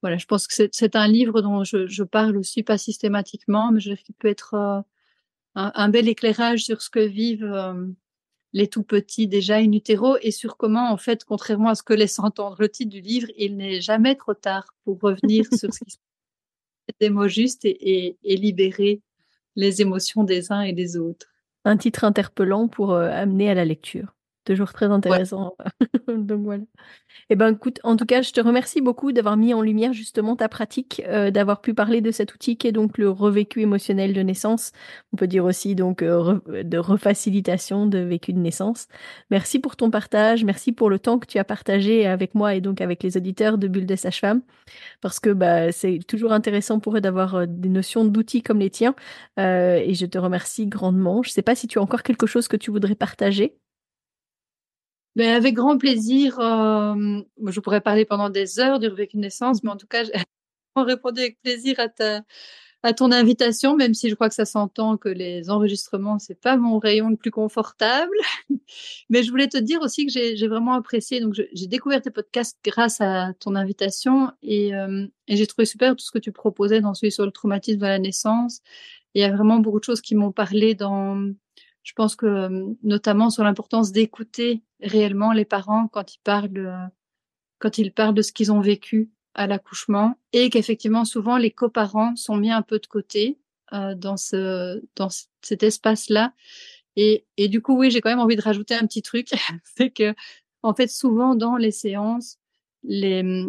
Voilà, 0.00 0.16
je 0.16 0.24
pense 0.24 0.46
que 0.46 0.66
c'est 0.72 0.96
un 0.96 1.08
livre 1.08 1.42
dont 1.42 1.62
je, 1.62 1.86
je, 1.88 2.04
parle 2.04 2.38
aussi 2.38 2.62
pas 2.62 2.78
systématiquement, 2.78 3.70
mais 3.70 3.80
je 3.80 3.92
qui 3.92 4.14
peut 4.14 4.28
être 4.28 4.54
euh, 4.54 4.80
un, 5.56 5.72
un, 5.74 5.88
bel 5.90 6.08
éclairage 6.08 6.64
sur 6.64 6.80
ce 6.80 6.88
que 6.88 7.00
vivent 7.00 7.44
euh, 7.44 7.86
les 8.54 8.68
tout 8.68 8.84
petits 8.84 9.28
déjà 9.28 9.56
in 9.56 9.72
utero 9.72 10.16
et 10.22 10.30
sur 10.30 10.56
comment 10.56 10.90
en 10.90 10.96
fait, 10.96 11.22
contrairement 11.24 11.68
à 11.68 11.74
ce 11.74 11.82
que 11.82 11.92
laisse 11.92 12.18
entendre 12.18 12.56
le 12.60 12.70
titre 12.70 12.90
du 12.90 13.02
livre, 13.02 13.28
il 13.36 13.58
n'est 13.58 13.82
jamais 13.82 14.14
trop 14.14 14.32
tard 14.32 14.68
pour 14.84 15.00
revenir 15.02 15.44
sur 15.52 15.74
ce 15.74 15.84
qui 15.84 15.90
se 15.90 15.98
passe, 15.98 16.96
des 16.98 17.10
mots 17.10 17.28
justes 17.28 17.66
et, 17.66 17.76
et, 18.06 18.18
et 18.24 18.36
libérer 18.36 19.02
les 19.58 19.82
émotions 19.82 20.22
des 20.22 20.52
uns 20.52 20.60
et 20.62 20.72
des 20.72 20.96
autres. 20.96 21.26
Un 21.64 21.76
titre 21.76 22.04
interpellant 22.04 22.68
pour 22.68 22.92
euh, 22.92 23.10
amener 23.10 23.50
à 23.50 23.54
la 23.54 23.64
lecture. 23.64 24.14
Toujours 24.48 24.72
très 24.72 24.86
intéressant. 24.86 25.54
Ouais. 26.08 26.16
Donc 26.16 26.42
voilà. 26.42 26.62
Eh 27.28 27.36
ben, 27.36 27.52
écoute, 27.54 27.80
en 27.82 27.96
tout 27.96 28.06
cas, 28.06 28.22
je 28.22 28.32
te 28.32 28.40
remercie 28.40 28.80
beaucoup 28.80 29.12
d'avoir 29.12 29.36
mis 29.36 29.52
en 29.52 29.60
lumière 29.60 29.92
justement 29.92 30.36
ta 30.36 30.48
pratique, 30.48 31.02
euh, 31.06 31.30
d'avoir 31.30 31.60
pu 31.60 31.74
parler 31.74 32.00
de 32.00 32.10
cet 32.10 32.34
outil 32.34 32.56
qui 32.56 32.66
est 32.66 32.72
donc 32.72 32.96
le 32.96 33.10
revécu 33.10 33.60
émotionnel 33.60 34.14
de 34.14 34.22
naissance. 34.22 34.72
On 35.12 35.16
peut 35.16 35.26
dire 35.26 35.44
aussi 35.44 35.74
donc 35.74 36.00
euh, 36.00 36.18
re 36.18 36.40
de 36.64 36.78
refacilitation 36.78 37.86
de 37.86 37.98
vécu 37.98 38.32
de 38.32 38.38
naissance. 38.38 38.86
Merci 39.30 39.58
pour 39.58 39.76
ton 39.76 39.90
partage, 39.90 40.44
merci 40.44 40.72
pour 40.72 40.88
le 40.88 40.98
temps 40.98 41.18
que 41.18 41.26
tu 41.26 41.38
as 41.38 41.44
partagé 41.44 42.06
avec 42.06 42.34
moi 42.34 42.54
et 42.54 42.62
donc 42.62 42.80
avec 42.80 43.02
les 43.02 43.18
auditeurs 43.18 43.58
de 43.58 43.68
Bulle 43.68 43.86
de 43.86 43.96
Sage-Femme, 43.96 44.40
parce 45.02 45.20
que 45.20 45.30
bah, 45.30 45.72
c'est 45.72 45.98
toujours 46.06 46.32
intéressant 46.32 46.80
pour 46.80 46.96
eux 46.96 47.00
d'avoir 47.02 47.34
euh, 47.34 47.46
des 47.46 47.68
notions 47.68 48.06
d'outils 48.06 48.42
comme 48.42 48.60
les 48.60 48.70
tiens. 48.70 48.94
Euh, 49.38 49.76
et 49.76 49.94
je 49.94 50.06
te 50.06 50.18
remercie 50.18 50.66
grandement. 50.66 51.22
Je 51.22 51.30
ne 51.30 51.32
sais 51.32 51.42
pas 51.42 51.54
si 51.54 51.66
tu 51.68 51.78
as 51.78 51.82
encore 51.82 52.02
quelque 52.02 52.26
chose 52.26 52.48
que 52.48 52.56
tu 52.56 52.70
voudrais 52.70 52.94
partager. 52.94 53.58
Mais 55.18 55.28
avec 55.28 55.54
grand 55.54 55.76
plaisir. 55.78 56.38
Euh, 56.38 57.20
je 57.46 57.60
pourrais 57.60 57.80
parler 57.80 58.04
pendant 58.04 58.30
des 58.30 58.60
heures 58.60 58.78
du 58.78 58.86
revécu 58.88 59.16
de 59.16 59.22
naissance, 59.22 59.64
mais 59.64 59.70
en 59.70 59.76
tout 59.76 59.88
cas, 59.88 60.04
j'ai 60.04 60.12
répondu 60.76 61.20
avec 61.20 61.40
plaisir 61.42 61.78
à 61.80 61.88
ta 61.88 62.22
à 62.84 62.92
ton 62.92 63.10
invitation, 63.10 63.76
même 63.76 63.92
si 63.92 64.08
je 64.08 64.14
crois 64.14 64.28
que 64.28 64.36
ça 64.36 64.44
s'entend 64.44 64.96
que 64.96 65.08
les 65.08 65.50
enregistrements 65.50 66.20
c'est 66.20 66.40
pas 66.40 66.56
mon 66.56 66.78
rayon 66.78 67.10
le 67.10 67.16
plus 67.16 67.32
confortable. 67.32 68.16
Mais 69.10 69.24
je 69.24 69.30
voulais 69.30 69.48
te 69.48 69.58
dire 69.58 69.80
aussi 69.82 70.06
que 70.06 70.12
j'ai 70.12 70.46
vraiment 70.46 70.74
apprécié. 70.74 71.20
Donc 71.20 71.34
j'ai 71.34 71.66
découvert 71.66 72.00
tes 72.02 72.10
podcasts 72.10 72.56
grâce 72.64 73.00
à 73.00 73.32
ton 73.40 73.56
invitation 73.56 74.30
et, 74.42 74.76
euh, 74.76 75.06
et 75.26 75.36
j'ai 75.36 75.46
trouvé 75.48 75.66
super 75.66 75.96
tout 75.96 76.04
ce 76.04 76.12
que 76.12 76.18
tu 76.20 76.30
proposais 76.30 76.80
dans 76.80 76.94
celui 76.94 77.10
sur 77.10 77.26
le 77.26 77.32
traumatisme 77.32 77.80
de 77.80 77.86
la 77.86 77.98
naissance. 77.98 78.60
Il 79.14 79.22
y 79.22 79.24
a 79.24 79.34
vraiment 79.34 79.58
beaucoup 79.58 79.80
de 79.80 79.84
choses 79.84 80.00
qui 80.00 80.14
m'ont 80.14 80.32
parlé 80.32 80.74
dans. 80.76 81.20
Je 81.82 81.92
pense 81.94 82.14
que 82.14 82.48
notamment 82.84 83.30
sur 83.30 83.42
l'importance 83.42 83.90
d'écouter 83.92 84.62
réellement 84.80 85.32
les 85.32 85.44
parents 85.44 85.88
quand 85.88 86.14
ils 86.14 86.20
parlent 86.20 86.90
quand 87.58 87.78
ils 87.78 87.92
parlent 87.92 88.14
de 88.14 88.22
ce 88.22 88.32
qu'ils 88.32 88.52
ont 88.52 88.60
vécu 88.60 89.10
à 89.34 89.46
l'accouchement 89.46 90.18
et 90.32 90.50
qu'effectivement 90.50 91.04
souvent 91.04 91.36
les 91.36 91.50
coparents 91.50 92.16
sont 92.16 92.36
mis 92.36 92.50
un 92.50 92.62
peu 92.62 92.78
de 92.78 92.86
côté 92.86 93.38
euh, 93.72 93.94
dans 93.94 94.16
ce 94.16 94.82
dans 94.96 95.08
cet 95.42 95.62
espace-là. 95.62 96.32
Et, 96.96 97.26
et 97.36 97.48
du 97.48 97.62
coup 97.62 97.76
oui 97.76 97.90
j'ai 97.90 98.00
quand 98.00 98.10
même 98.10 98.20
envie 98.20 98.36
de 98.36 98.42
rajouter 98.42 98.74
un 98.74 98.86
petit 98.86 99.02
truc 99.02 99.28
c'est 99.76 99.90
que 99.90 100.14
en 100.62 100.74
fait 100.74 100.88
souvent 100.88 101.34
dans 101.34 101.56
les 101.56 101.70
séances 101.70 102.38
les 102.82 103.44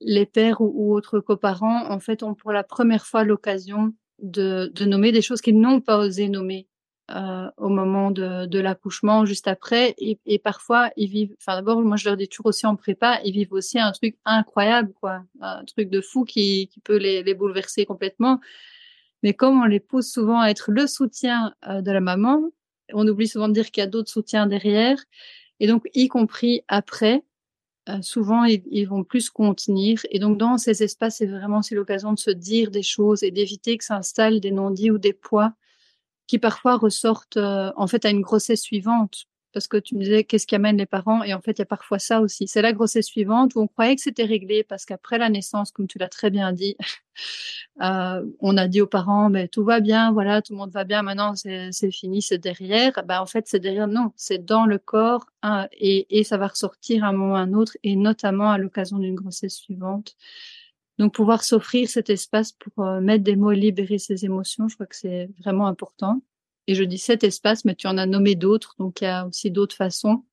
les 0.00 0.26
pères 0.26 0.60
ou, 0.60 0.94
autres 0.94 1.20
coparents 1.20 1.90
en 1.90 1.98
fait 2.00 2.22
ont 2.22 2.34
pour 2.34 2.52
la 2.52 2.64
première 2.64 3.06
fois 3.06 3.24
l'occasion 3.24 3.94
de, 4.20 4.70
de 4.74 4.84
nommer 4.84 5.12
des 5.12 5.22
choses 5.22 5.40
qu'ils 5.40 5.60
n'ont 5.60 5.80
pas 5.80 5.98
osé 5.98 6.28
nommer 6.28 6.68
euh, 7.10 7.50
au 7.56 7.70
moment 7.70 8.10
de, 8.10 8.44
de 8.44 8.58
l'accouchement, 8.58 9.24
juste 9.24 9.48
après. 9.48 9.94
Et, 9.96 10.18
et, 10.26 10.38
parfois, 10.38 10.90
ils 10.96 11.08
vivent. 11.08 11.34
Enfin, 11.38 11.56
d'abord, 11.56 11.80
moi, 11.80 11.96
je 11.96 12.04
leur 12.04 12.18
dis 12.18 12.28
toujours 12.28 12.46
aussi 12.46 12.66
en 12.66 12.76
prépa, 12.76 13.18
ils 13.24 13.32
vivent 13.32 13.54
aussi 13.54 13.78
un 13.78 13.92
truc 13.92 14.18
incroyable, 14.26 14.92
quoi, 15.00 15.22
un 15.40 15.64
truc 15.64 15.88
de 15.88 16.02
fou 16.02 16.24
qui, 16.24 16.68
qui 16.68 16.80
peut 16.80 16.98
les, 16.98 17.22
les 17.22 17.32
bouleverser 17.32 17.86
complètement. 17.86 18.40
Mais 19.22 19.32
comme 19.32 19.62
on 19.62 19.64
les 19.64 19.80
pousse 19.80 20.12
souvent 20.12 20.40
à 20.40 20.48
être 20.48 20.70
le 20.70 20.86
soutien 20.86 21.54
euh, 21.66 21.80
de 21.80 21.90
la 21.90 22.00
maman, 22.00 22.42
on 22.92 23.08
oublie 23.08 23.28
souvent 23.28 23.48
de 23.48 23.54
dire 23.54 23.70
qu'il 23.70 23.80
y 23.80 23.84
a 23.84 23.88
d'autres 23.88 24.10
soutiens 24.10 24.46
derrière. 24.46 24.98
Et 25.60 25.66
donc, 25.66 25.88
y 25.94 26.08
compris 26.08 26.62
après, 26.68 27.22
euh, 27.88 28.02
souvent, 28.02 28.44
ils, 28.44 28.62
ils, 28.70 28.86
vont 28.86 29.02
plus 29.02 29.30
contenir. 29.30 30.00
Et 30.10 30.18
donc, 30.18 30.36
dans 30.36 30.58
ces 30.58 30.82
espaces, 30.82 31.16
c'est 31.16 31.26
vraiment 31.26 31.62
c'est 31.62 31.74
l'occasion 31.74 32.12
de 32.12 32.18
se 32.18 32.30
dire 32.30 32.70
des 32.70 32.82
choses 32.82 33.22
et 33.22 33.30
d'éviter 33.30 33.78
que 33.78 33.84
s'installent 33.84 34.40
des 34.40 34.50
non-dits 34.50 34.90
ou 34.90 34.98
des 34.98 35.14
poids 35.14 35.54
qui 36.28 36.38
parfois 36.38 36.76
ressortent 36.76 37.38
euh, 37.38 37.72
en 37.76 37.88
fait 37.88 38.04
à 38.04 38.10
une 38.10 38.20
grossesse 38.20 38.60
suivante. 38.62 39.24
Parce 39.54 39.66
que 39.66 39.78
tu 39.78 39.96
me 39.96 40.00
disais 40.00 40.24
qu'est-ce 40.24 40.46
qui 40.46 40.54
amène 40.54 40.76
les 40.76 40.86
parents? 40.86 41.24
Et 41.24 41.32
en 41.32 41.40
fait 41.40 41.52
il 41.52 41.60
y 41.60 41.62
a 41.62 41.66
parfois 41.66 41.98
ça 41.98 42.20
aussi. 42.20 42.46
C'est 42.46 42.60
la 42.60 42.74
grossesse 42.74 43.06
suivante 43.06 43.54
où 43.54 43.60
on 43.60 43.66
croyait 43.66 43.96
que 43.96 44.02
c'était 44.02 44.26
réglé 44.26 44.62
parce 44.62 44.84
qu'après 44.84 45.16
la 45.16 45.30
naissance, 45.30 45.72
comme 45.72 45.88
tu 45.88 45.98
l'as 45.98 46.10
très 46.10 46.28
bien 46.28 46.52
dit, 46.52 46.76
euh, 47.82 48.22
on 48.40 48.58
a 48.58 48.68
dit 48.68 48.82
aux 48.82 48.86
parents 48.86 49.30
mais 49.30 49.48
tout 49.48 49.64
va 49.64 49.80
bien, 49.80 50.12
voilà 50.12 50.42
tout 50.42 50.52
le 50.52 50.58
monde 50.58 50.70
va 50.70 50.84
bien, 50.84 51.00
maintenant 51.02 51.34
c'est 51.34 51.90
fini, 51.90 52.20
c'est 52.20 52.38
derrière. 52.38 53.02
Ben 53.06 53.20
en 53.20 53.26
fait 53.26 53.48
c'est 53.48 53.58
derrière, 53.58 53.88
non, 53.88 54.12
c'est 54.16 54.44
dans 54.44 54.66
le 54.66 54.78
corps 54.78 55.24
hein, 55.42 55.66
et, 55.72 56.18
et 56.20 56.24
ça 56.24 56.36
va 56.36 56.48
ressortir 56.48 57.04
à 57.04 57.08
un 57.08 57.12
moment 57.12 57.32
ou 57.32 57.36
à 57.36 57.40
un 57.40 57.54
autre 57.54 57.78
et 57.82 57.96
notamment 57.96 58.50
à 58.50 58.58
l'occasion 58.58 58.98
d'une 58.98 59.14
grossesse 59.14 59.56
suivante. 59.56 60.14
Donc 60.98 61.14
pouvoir 61.14 61.44
s'offrir 61.44 61.88
cet 61.88 62.10
espace 62.10 62.52
pour 62.52 62.84
euh, 62.84 63.00
mettre 63.00 63.24
des 63.24 63.36
mots 63.36 63.52
et 63.52 63.56
libérer 63.56 63.98
ses 63.98 64.24
émotions, 64.24 64.68
je 64.68 64.74
crois 64.74 64.86
que 64.86 64.96
c'est 64.96 65.30
vraiment 65.38 65.66
important. 65.66 66.22
Et 66.66 66.74
je 66.74 66.84
dis 66.84 66.98
cet 66.98 67.24
espace, 67.24 67.64
mais 67.64 67.74
tu 67.74 67.86
en 67.86 67.96
as 67.98 68.06
nommé 68.06 68.34
d'autres, 68.34 68.74
donc 68.78 69.00
il 69.00 69.04
y 69.04 69.06
a 69.06 69.26
aussi 69.26 69.50
d'autres 69.50 69.76
façons. 69.76 70.24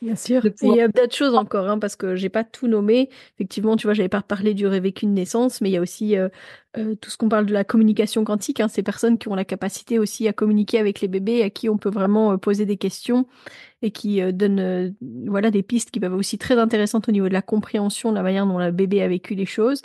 Bien 0.00 0.14
sûr. 0.14 0.42
il 0.62 0.74
y 0.76 0.80
a 0.80 0.86
d'autres 0.86 1.14
choses 1.16 1.34
encore, 1.34 1.68
hein, 1.68 1.80
parce 1.80 1.96
que 1.96 2.14
j'ai 2.14 2.28
pas 2.28 2.44
tout 2.44 2.68
nommé. 2.68 3.10
Effectivement, 3.34 3.76
tu 3.76 3.88
vois, 3.88 3.94
j'avais 3.94 4.08
pas 4.08 4.22
parlé 4.22 4.54
du 4.54 4.64
révécu 4.68 5.06
de 5.06 5.10
naissance, 5.10 5.60
mais 5.60 5.70
il 5.70 5.72
y 5.72 5.76
a 5.76 5.80
aussi 5.80 6.16
euh, 6.16 6.28
euh, 6.76 6.94
tout 6.94 7.10
ce 7.10 7.16
qu'on 7.16 7.28
parle 7.28 7.46
de 7.46 7.52
la 7.52 7.64
communication 7.64 8.22
quantique. 8.22 8.60
Hein, 8.60 8.68
ces 8.68 8.84
personnes 8.84 9.18
qui 9.18 9.26
ont 9.26 9.34
la 9.34 9.44
capacité 9.44 9.98
aussi 9.98 10.28
à 10.28 10.32
communiquer 10.32 10.78
avec 10.78 11.00
les 11.00 11.08
bébés, 11.08 11.42
à 11.42 11.50
qui 11.50 11.68
on 11.68 11.78
peut 11.78 11.90
vraiment 11.90 12.30
euh, 12.32 12.36
poser 12.36 12.64
des 12.64 12.76
questions 12.76 13.26
et 13.82 13.90
qui 13.90 14.20
donnent 14.32 14.94
voilà 15.26 15.52
des 15.52 15.62
pistes 15.62 15.92
qui 15.92 16.00
peuvent 16.00 16.14
aussi 16.14 16.36
très 16.36 16.58
intéressantes 16.58 17.08
au 17.08 17.12
niveau 17.12 17.28
de 17.28 17.32
la 17.32 17.42
compréhension 17.42 18.10
de 18.10 18.16
la 18.16 18.22
manière 18.24 18.44
dont 18.44 18.58
le 18.58 18.72
bébé 18.72 19.02
a 19.02 19.08
vécu 19.08 19.34
les 19.36 19.46
choses. 19.46 19.82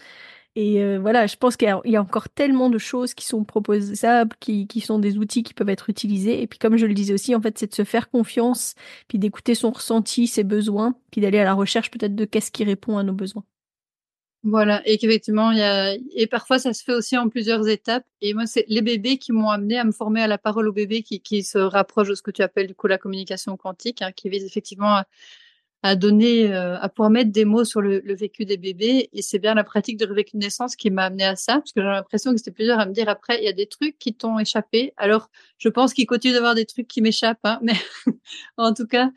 Et 0.56 0.84
euh, 0.84 1.00
voilà, 1.00 1.26
je 1.26 1.36
pense 1.36 1.58
qu'il 1.58 1.76
y, 1.86 1.96
a 1.96 2.02
encore 2.02 2.30
tellement 2.30 2.70
de 2.70 2.78
choses 2.78 3.16
qui 3.16 3.26
sont 3.26 3.44
proposables, 3.44 4.36
qui, 4.40 4.68
qui 4.68 4.82
sont 4.82 5.00
des 5.00 5.18
outils 5.18 5.42
qui 5.42 5.56
peuvent 5.56 5.70
être 5.70 5.90
utilisés. 5.90 6.44
Et 6.44 6.48
puis 6.48 6.60
comme 6.60 6.78
je 6.78 6.86
le 6.86 6.94
disais 6.94 7.14
aussi, 7.14 7.34
en 7.34 7.42
fait, 7.42 7.58
c'est 7.58 7.68
de 7.68 7.76
se 7.76 7.84
faire 7.84 8.12
confiance, 8.12 8.76
puis 9.08 9.18
d'écouter 9.18 9.56
son 9.56 9.72
ressenti, 9.72 10.28
ses 10.28 10.44
besoins, 10.44 10.96
puis 11.12 11.22
d'aller 11.22 11.40
à 11.40 11.44
la 11.44 11.54
recherche 11.54 11.90
peut-être 11.90 12.16
de 12.16 12.26
qu'est-ce 12.26 12.52
qui 12.52 12.64
répond 12.64 12.98
à 13.00 13.04
nos 13.04 13.14
besoins. 13.14 13.44
Voilà, 14.46 14.86
et 14.86 14.98
qu'effectivement, 14.98 15.52
il 15.52 15.60
y 15.60 15.62
a 15.62 15.96
et 16.16 16.28
parfois 16.28 16.60
ça 16.60 16.74
se 16.74 16.84
fait 16.84 16.94
aussi 16.94 17.18
en 17.18 17.30
plusieurs 17.30 17.68
étapes. 17.68 18.06
Et 18.22 18.34
moi, 18.34 18.46
c'est 18.46 18.66
les 18.68 18.82
bébés 18.82 19.18
qui 19.18 19.32
m'ont 19.32 19.50
amené 19.50 19.80
à 19.80 19.86
me 19.86 19.94
former 19.94 20.22
à 20.22 20.28
la 20.28 20.38
parole 20.38 20.68
au 20.68 20.74
bébé, 20.74 21.02
qui, 21.02 21.22
qui 21.22 21.44
se 21.44 21.58
rapproche 21.58 22.10
de 22.10 22.16
ce 22.16 22.22
que 22.22 22.30
tu 22.30 22.42
appelles 22.42 22.68
du 22.68 22.76
coup 22.76 22.88
la 22.88 22.98
communication 22.98 23.56
quantique, 23.56 24.02
hein, 24.02 24.12
qui 24.12 24.28
vise 24.30 24.44
effectivement 24.44 24.96
à, 24.98 25.06
à 25.84 25.98
donner, 25.98 26.52
euh, 26.54 26.80
à 26.80 26.88
pouvoir 26.88 27.10
mettre 27.10 27.32
des 27.32 27.44
mots 27.44 27.66
sur 27.66 27.82
le, 27.82 28.00
le 28.00 28.16
vécu 28.16 28.46
des 28.46 28.56
bébés. 28.56 29.10
Et 29.12 29.22
c'est 29.22 29.38
bien 29.38 29.54
la 29.54 29.66
pratique 29.66 29.98
de 29.98 30.08
revécu 30.08 30.38
de 30.38 30.42
naissance 30.42 30.78
qui 30.78 30.90
m'a 30.90 31.04
amené 31.04 31.26
à 31.26 31.36
ça, 31.36 31.56
parce 31.56 31.74
que 31.74 31.82
j'ai 31.82 31.88
l'impression 31.88 32.32
que 32.32 32.38
c'était 32.38 32.52
plusieurs 32.52 32.80
à 32.80 32.86
me 32.86 32.94
dire 32.94 33.10
après, 33.10 33.38
il 33.40 33.44
y 33.44 33.50
a 33.50 33.54
des 33.54 33.68
trucs 33.68 34.00
qui 34.00 34.16
t'ont 34.16 34.40
échappé. 34.40 34.94
Alors, 34.96 35.30
je 35.58 35.68
pense 35.68 35.94
qu'il 35.94 36.08
continue 36.08 36.34
d'avoir 36.34 36.56
des 36.56 36.66
trucs 36.66 36.88
qui 36.88 37.02
m'échappent, 37.02 37.40
hein, 37.44 37.60
mais 37.62 37.74
en 38.58 38.74
tout 38.74 38.88
cas, 38.88 39.12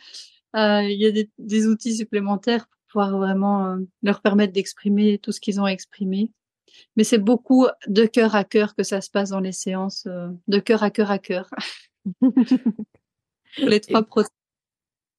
euh, 0.57 0.83
il 0.83 1.01
y 1.01 1.07
a 1.07 1.13
des, 1.13 1.31
des, 1.39 1.67
outils 1.69 1.97
supplémentaires 1.97 2.67
pour 2.67 2.79
pouvoir 2.89 3.17
vraiment 3.17 3.67
euh, 3.67 3.77
leur 4.03 4.21
permettre 4.21 4.53
d'exprimer 4.53 5.19
tout 5.19 5.31
ce 5.31 5.41
qu'ils 5.41 5.61
ont 5.61 5.67
exprimé. 5.69 6.31
Mais 6.97 7.05
c'est 7.05 7.19
beaucoup 7.19 7.67
de 7.87 8.07
cœur 8.07 8.35
à 8.35 8.43
cœur 8.43 8.75
que 8.75 8.83
ça 8.83 9.01
se 9.01 9.11
passe 9.11 9.31
dans 9.31 9.41
les 9.41 9.53
séances, 9.53 10.05
euh, 10.07 10.29
de 10.49 10.59
cœur 10.59 10.83
à 10.83 10.91
cœur 10.91 11.11
à 11.13 11.19
cœur. 11.19 11.49
les 13.59 13.81
trois 13.81 14.03
procès. 14.03 14.31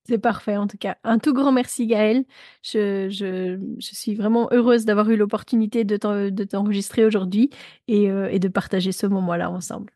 C'est 0.07 0.17
parfait 0.17 0.55
en 0.55 0.67
tout 0.67 0.77
cas. 0.77 0.97
Un 1.03 1.19
tout 1.19 1.33
grand 1.33 1.51
merci 1.51 1.85
Gaëlle. 1.85 2.23
Je, 2.63 3.09
je, 3.09 3.59
je 3.77 3.95
suis 3.95 4.15
vraiment 4.15 4.47
heureuse 4.51 4.85
d'avoir 4.85 5.09
eu 5.09 5.17
l'opportunité 5.17 5.83
de 5.83 5.97
t'enregistrer 5.97 7.05
aujourd'hui 7.05 7.49
et, 7.89 8.09
euh, 8.09 8.29
et, 8.31 8.39
de 8.39 8.47
partager 8.47 8.93
ce 8.93 9.05
moment-là 9.05 9.51
ensemble. 9.51 9.91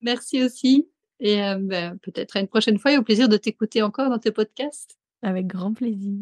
Merci 0.00 0.42
aussi 0.42 0.88
et 1.20 1.42
euh, 1.42 1.58
ben, 1.60 1.98
peut-être 1.98 2.36
à 2.36 2.40
une 2.40 2.48
prochaine 2.48 2.78
fois 2.78 2.92
et 2.92 2.98
au 2.98 3.02
plaisir 3.02 3.28
de 3.28 3.36
t'écouter 3.36 3.82
encore 3.82 4.08
dans 4.08 4.18
tes 4.18 4.32
podcasts. 4.32 4.98
Avec 5.22 5.46
grand 5.46 5.74
plaisir. 5.74 6.18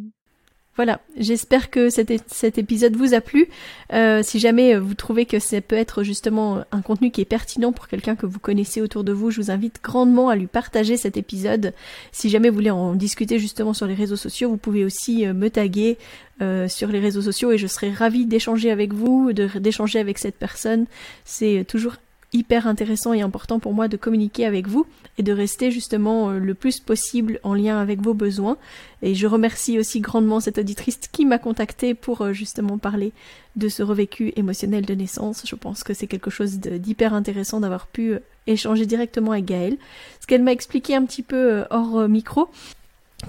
Voilà, 0.76 1.00
j'espère 1.18 1.68
que 1.68 1.90
cet, 1.90 2.10
épisode 2.56 2.96
vous 2.96 3.12
a 3.12 3.20
plu. 3.20 3.48
Euh, 3.92 4.22
si 4.22 4.38
jamais 4.38 4.74
euh, 4.74 4.80
vous 4.80 4.94
trouvez 4.94 5.26
que 5.26 5.38
ça 5.38 5.60
peut 5.60 5.76
être 5.76 6.02
justement 6.02 6.64
un 6.72 6.80
contenu 6.80 7.10
qui 7.10 7.20
est 7.20 7.26
pertinent 7.26 7.72
pour 7.72 7.88
quelqu'un 7.88 8.16
que 8.16 8.24
vous 8.24 8.38
connaissez 8.38 8.80
autour 8.80 9.04
de 9.04 9.12
vous, 9.12 9.30
je 9.30 9.38
vous 9.38 9.50
invite 9.50 9.80
grandement 9.82 10.30
à 10.30 10.36
lui 10.36 10.46
partager 10.46 10.96
cet 10.96 11.18
épisode. 11.18 11.74
Si 12.10 12.30
jamais 12.30 12.48
vous 12.48 12.54
voulez 12.54 12.70
en 12.70 12.94
discuter 12.94 13.38
justement 13.38 13.74
sur 13.74 13.86
les 13.86 13.92
réseaux 13.92 14.16
sociaux, 14.16 14.48
vous 14.48 14.56
pouvez 14.56 14.82
aussi 14.82 15.26
euh, 15.26 15.34
me 15.34 15.50
taguer 15.50 15.98
euh, 16.40 16.68
sur 16.68 16.88
les 16.88 17.00
réseaux 17.00 17.22
sociaux 17.22 17.52
et 17.52 17.58
je 17.58 17.66
serai 17.66 17.90
ravie 17.92 18.24
d'échanger 18.24 18.70
avec 18.70 18.94
vous, 18.94 19.34
d'échanger 19.34 19.98
avec 19.98 20.16
cette 20.16 20.36
personne. 20.36 20.86
C'est 21.26 21.66
toujours 21.68 21.96
hyper 22.32 22.66
intéressant 22.66 23.12
et 23.12 23.20
important 23.20 23.58
pour 23.58 23.74
moi 23.74 23.88
de 23.88 23.96
communiquer 23.96 24.46
avec 24.46 24.66
vous 24.66 24.86
et 25.18 25.22
de 25.22 25.32
rester 25.32 25.70
justement 25.70 26.30
euh, 26.30 26.38
le 26.38 26.54
plus 26.54 26.80
possible 26.80 27.38
en 27.42 27.54
lien 27.54 27.78
avec 27.78 28.00
vos 28.00 28.14
besoins. 28.14 28.56
Et 29.02 29.14
je 29.14 29.26
remercie 29.26 29.78
aussi 29.78 30.00
grandement 30.00 30.40
cette 30.40 30.58
auditrice 30.58 30.98
qui 31.10 31.26
m'a 31.26 31.38
contacté 31.38 31.94
pour 31.94 32.22
euh, 32.22 32.32
justement 32.32 32.78
parler 32.78 33.12
de 33.56 33.68
ce 33.68 33.82
revécu 33.82 34.32
émotionnel 34.36 34.86
de 34.86 34.94
naissance. 34.94 35.44
Je 35.46 35.54
pense 35.54 35.84
que 35.84 35.94
c'est 35.94 36.06
quelque 36.06 36.30
chose 36.30 36.58
d'hyper 36.58 37.12
intéressant 37.12 37.60
d'avoir 37.60 37.86
pu 37.86 38.12
euh, 38.12 38.18
échanger 38.46 38.86
directement 38.86 39.32
avec 39.32 39.44
Gaëlle. 39.44 39.76
Ce 40.20 40.26
qu'elle 40.26 40.42
m'a 40.42 40.52
expliqué 40.52 40.94
un 40.94 41.04
petit 41.04 41.22
peu 41.22 41.64
hors 41.70 42.08
micro, 42.08 42.48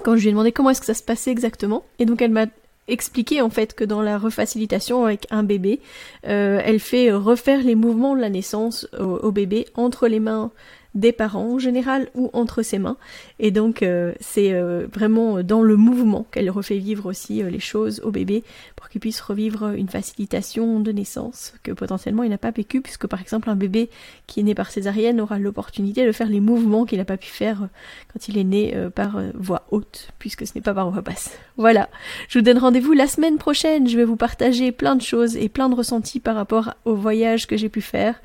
quand 0.02 0.16
je 0.16 0.22
lui 0.22 0.28
ai 0.28 0.32
demandé 0.32 0.50
comment 0.50 0.70
est-ce 0.70 0.80
que 0.80 0.86
ça 0.86 0.94
se 0.94 1.02
passait 1.02 1.30
exactement. 1.30 1.84
Et 1.98 2.06
donc 2.06 2.20
elle 2.20 2.32
m'a 2.32 2.46
expliquer 2.88 3.40
en 3.40 3.50
fait 3.50 3.74
que 3.74 3.84
dans 3.84 4.02
la 4.02 4.18
refacilitation 4.18 5.04
avec 5.04 5.26
un 5.30 5.42
bébé, 5.42 5.80
euh, 6.26 6.60
elle 6.64 6.80
fait 6.80 7.12
refaire 7.12 7.62
les 7.62 7.74
mouvements 7.74 8.14
de 8.14 8.20
la 8.20 8.30
naissance 8.30 8.88
au 8.98 9.30
bébé 9.30 9.66
entre 9.74 10.08
les 10.08 10.20
mains 10.20 10.50
des 10.94 11.12
parents 11.12 11.54
en 11.54 11.58
général 11.58 12.08
ou 12.14 12.30
entre 12.32 12.62
ses 12.62 12.78
mains. 12.78 12.96
Et 13.40 13.50
donc 13.50 13.82
euh, 13.82 14.12
c'est 14.20 14.52
euh, 14.52 14.86
vraiment 14.92 15.42
dans 15.42 15.62
le 15.62 15.76
mouvement 15.76 16.26
qu'elle 16.30 16.50
refait 16.50 16.78
vivre 16.78 17.06
aussi 17.06 17.42
euh, 17.42 17.50
les 17.50 17.60
choses 17.60 18.00
au 18.04 18.10
bébé 18.10 18.44
pour 18.76 18.88
qu'il 18.88 19.00
puisse 19.00 19.20
revivre 19.20 19.70
une 19.70 19.88
facilitation 19.88 20.78
de 20.80 20.92
naissance 20.92 21.54
que 21.64 21.72
potentiellement 21.72 22.22
il 22.22 22.30
n'a 22.30 22.38
pas 22.38 22.52
vécu 22.52 22.80
puisque 22.80 23.08
par 23.08 23.20
exemple 23.20 23.50
un 23.50 23.56
bébé 23.56 23.90
qui 24.26 24.40
est 24.40 24.44
né 24.44 24.54
par 24.54 24.70
césarienne 24.70 25.20
aura 25.20 25.38
l'opportunité 25.38 26.06
de 26.06 26.12
faire 26.12 26.28
les 26.28 26.40
mouvements 26.40 26.84
qu'il 26.84 26.98
n'a 26.98 27.04
pas 27.04 27.16
pu 27.16 27.28
faire 27.28 27.68
quand 28.12 28.28
il 28.28 28.38
est 28.38 28.44
né 28.44 28.74
par 28.94 29.20
voix 29.34 29.66
haute 29.70 30.10
puisque 30.20 30.46
ce 30.46 30.52
n'est 30.54 30.60
pas 30.60 30.74
par 30.74 30.90
voix 30.90 31.02
basse. 31.02 31.36
Voilà, 31.56 31.88
je 32.28 32.40
vous 32.40 32.44
donne 32.44 32.58
rendez-vous 32.58 32.94
la 32.94 33.06
semaine 33.06 33.38
prochaine. 33.38 33.88
Je 33.88 33.96
vais 33.96 34.04
vous 34.04 34.16
partager 34.16 34.72
plein 34.72 34.96
de 34.96 35.02
choses 35.02 35.36
et 35.36 35.48
plein 35.48 35.68
de 35.68 35.76
ressentis 35.76 36.18
par 36.18 36.34
rapport 36.34 36.74
au 36.84 36.96
voyage 36.96 37.46
que 37.46 37.56
j'ai 37.56 37.68
pu 37.68 37.80
faire 37.80 38.20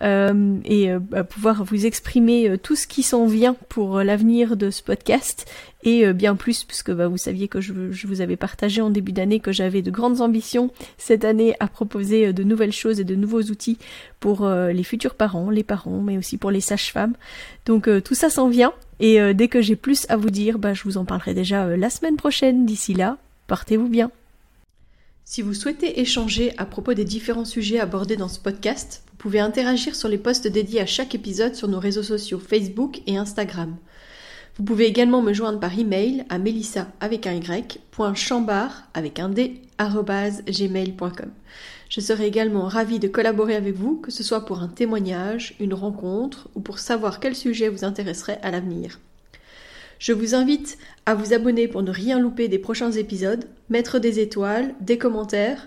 et 0.00 0.92
pouvoir 1.28 1.64
vous 1.64 1.86
exprimer 1.86 2.07
euh, 2.16 2.56
tout 2.56 2.76
ce 2.76 2.86
qui 2.86 3.02
s'en 3.02 3.26
vient 3.26 3.54
pour 3.68 3.98
euh, 3.98 4.04
l'avenir 4.04 4.56
de 4.56 4.70
ce 4.70 4.82
podcast 4.82 5.46
et 5.82 6.06
euh, 6.06 6.12
bien 6.12 6.36
plus 6.36 6.64
puisque 6.64 6.90
bah, 6.90 7.08
vous 7.08 7.16
saviez 7.16 7.48
que 7.48 7.60
je, 7.60 7.72
vous 7.72 8.20
avais 8.20 8.36
partagé 8.36 8.80
en 8.80 8.90
début 8.90 9.12
d'année 9.12 9.40
que 9.40 9.52
j'avais 9.52 9.82
de 9.82 9.90
grandes 9.90 10.20
ambitions 10.20 10.70
cette 10.96 11.24
année 11.24 11.54
à 11.60 11.68
proposer 11.68 12.32
de 12.32 12.42
nouvelles 12.42 12.72
choses 12.72 13.00
et 13.00 13.04
de 13.04 13.14
nouveaux 13.14 13.42
outils 13.42 13.78
pour 14.20 14.48
les 14.48 14.82
futurs 14.82 15.14
parents, 15.14 15.50
les 15.50 15.62
parents, 15.62 16.00
mais 16.00 16.18
aussi 16.18 16.38
pour 16.38 16.50
les 16.50 16.60
sages-femmes. 16.60 17.14
Donc 17.66 17.88
tout 18.02 18.14
ça 18.14 18.30
s'en 18.30 18.48
vient 18.48 18.72
et 18.98 19.34
dès 19.34 19.48
que 19.48 19.62
j'ai 19.62 19.76
plus 19.76 20.06
à 20.08 20.16
vous 20.16 20.30
dire, 20.30 20.58
bah, 20.58 20.74
je 20.74 20.82
vous 20.82 20.96
en 20.96 21.04
parlerai 21.04 21.34
déjà 21.34 21.76
la 21.76 21.90
semaine 21.90 22.16
prochaine. 22.16 22.66
D'ici 22.66 22.94
là, 22.94 23.16
portez-vous 23.46 23.88
bien. 23.88 24.10
Si 25.24 25.42
vous 25.42 25.54
souhaitez 25.54 26.00
échanger 26.00 26.52
à 26.56 26.64
propos 26.64 26.94
des 26.94 27.04
différents 27.04 27.44
sujets 27.44 27.78
abordés 27.78 28.16
dans 28.16 28.28
ce 28.28 28.40
podcast, 28.40 29.04
pouvez 29.18 29.40
interagir 29.40 29.94
sur 29.96 30.08
les 30.08 30.16
posts 30.16 30.46
dédiés 30.46 30.80
à 30.80 30.86
chaque 30.86 31.14
épisode 31.14 31.54
sur 31.54 31.68
nos 31.68 31.80
réseaux 31.80 32.02
sociaux 32.02 32.38
Facebook 32.38 33.02
et 33.06 33.16
Instagram. 33.16 33.76
Vous 34.56 34.64
pouvez 34.64 34.86
également 34.86 35.22
me 35.22 35.32
joindre 35.32 35.60
par 35.60 35.78
email 35.78 36.24
à 36.28 36.38
melissa 36.38 36.88
avec 37.00 37.26
un 37.26 37.34
y, 37.34 37.42
avec 38.94 39.18
un 39.18 39.28
d, 39.28 39.60
gmail.com. 39.78 41.30
Je 41.88 42.00
serai 42.00 42.26
également 42.26 42.68
ravie 42.68 42.98
de 42.98 43.08
collaborer 43.08 43.56
avec 43.56 43.74
vous, 43.74 43.96
que 43.96 44.10
ce 44.10 44.22
soit 44.22 44.44
pour 44.44 44.60
un 44.60 44.68
témoignage, 44.68 45.54
une 45.58 45.74
rencontre 45.74 46.48
ou 46.54 46.60
pour 46.60 46.78
savoir 46.78 47.18
quel 47.18 47.34
sujet 47.34 47.68
vous 47.68 47.84
intéresserait 47.84 48.40
à 48.42 48.50
l'avenir. 48.50 49.00
Je 49.98 50.12
vous 50.12 50.34
invite 50.34 50.78
à 51.06 51.14
vous 51.14 51.32
abonner 51.32 51.66
pour 51.66 51.82
ne 51.82 51.90
rien 51.90 52.20
louper 52.20 52.46
des 52.46 52.58
prochains 52.58 52.92
épisodes, 52.92 53.46
mettre 53.68 53.98
des 53.98 54.20
étoiles, 54.20 54.74
des 54.80 54.98
commentaires 54.98 55.66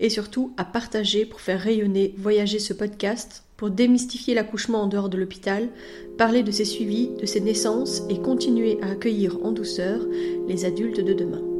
et 0.00 0.10
surtout 0.10 0.52
à 0.56 0.64
partager 0.64 1.24
pour 1.24 1.40
faire 1.40 1.60
rayonner, 1.60 2.14
voyager 2.18 2.58
ce 2.58 2.72
podcast, 2.72 3.44
pour 3.56 3.70
démystifier 3.70 4.34
l'accouchement 4.34 4.82
en 4.82 4.86
dehors 4.86 5.10
de 5.10 5.18
l'hôpital, 5.18 5.68
parler 6.16 6.42
de 6.42 6.50
ses 6.50 6.64
suivis, 6.64 7.10
de 7.20 7.26
ses 7.26 7.40
naissances 7.40 8.02
et 8.08 8.18
continuer 8.18 8.78
à 8.82 8.92
accueillir 8.92 9.38
en 9.44 9.52
douceur 9.52 10.00
les 10.48 10.64
adultes 10.64 11.00
de 11.00 11.12
demain. 11.12 11.59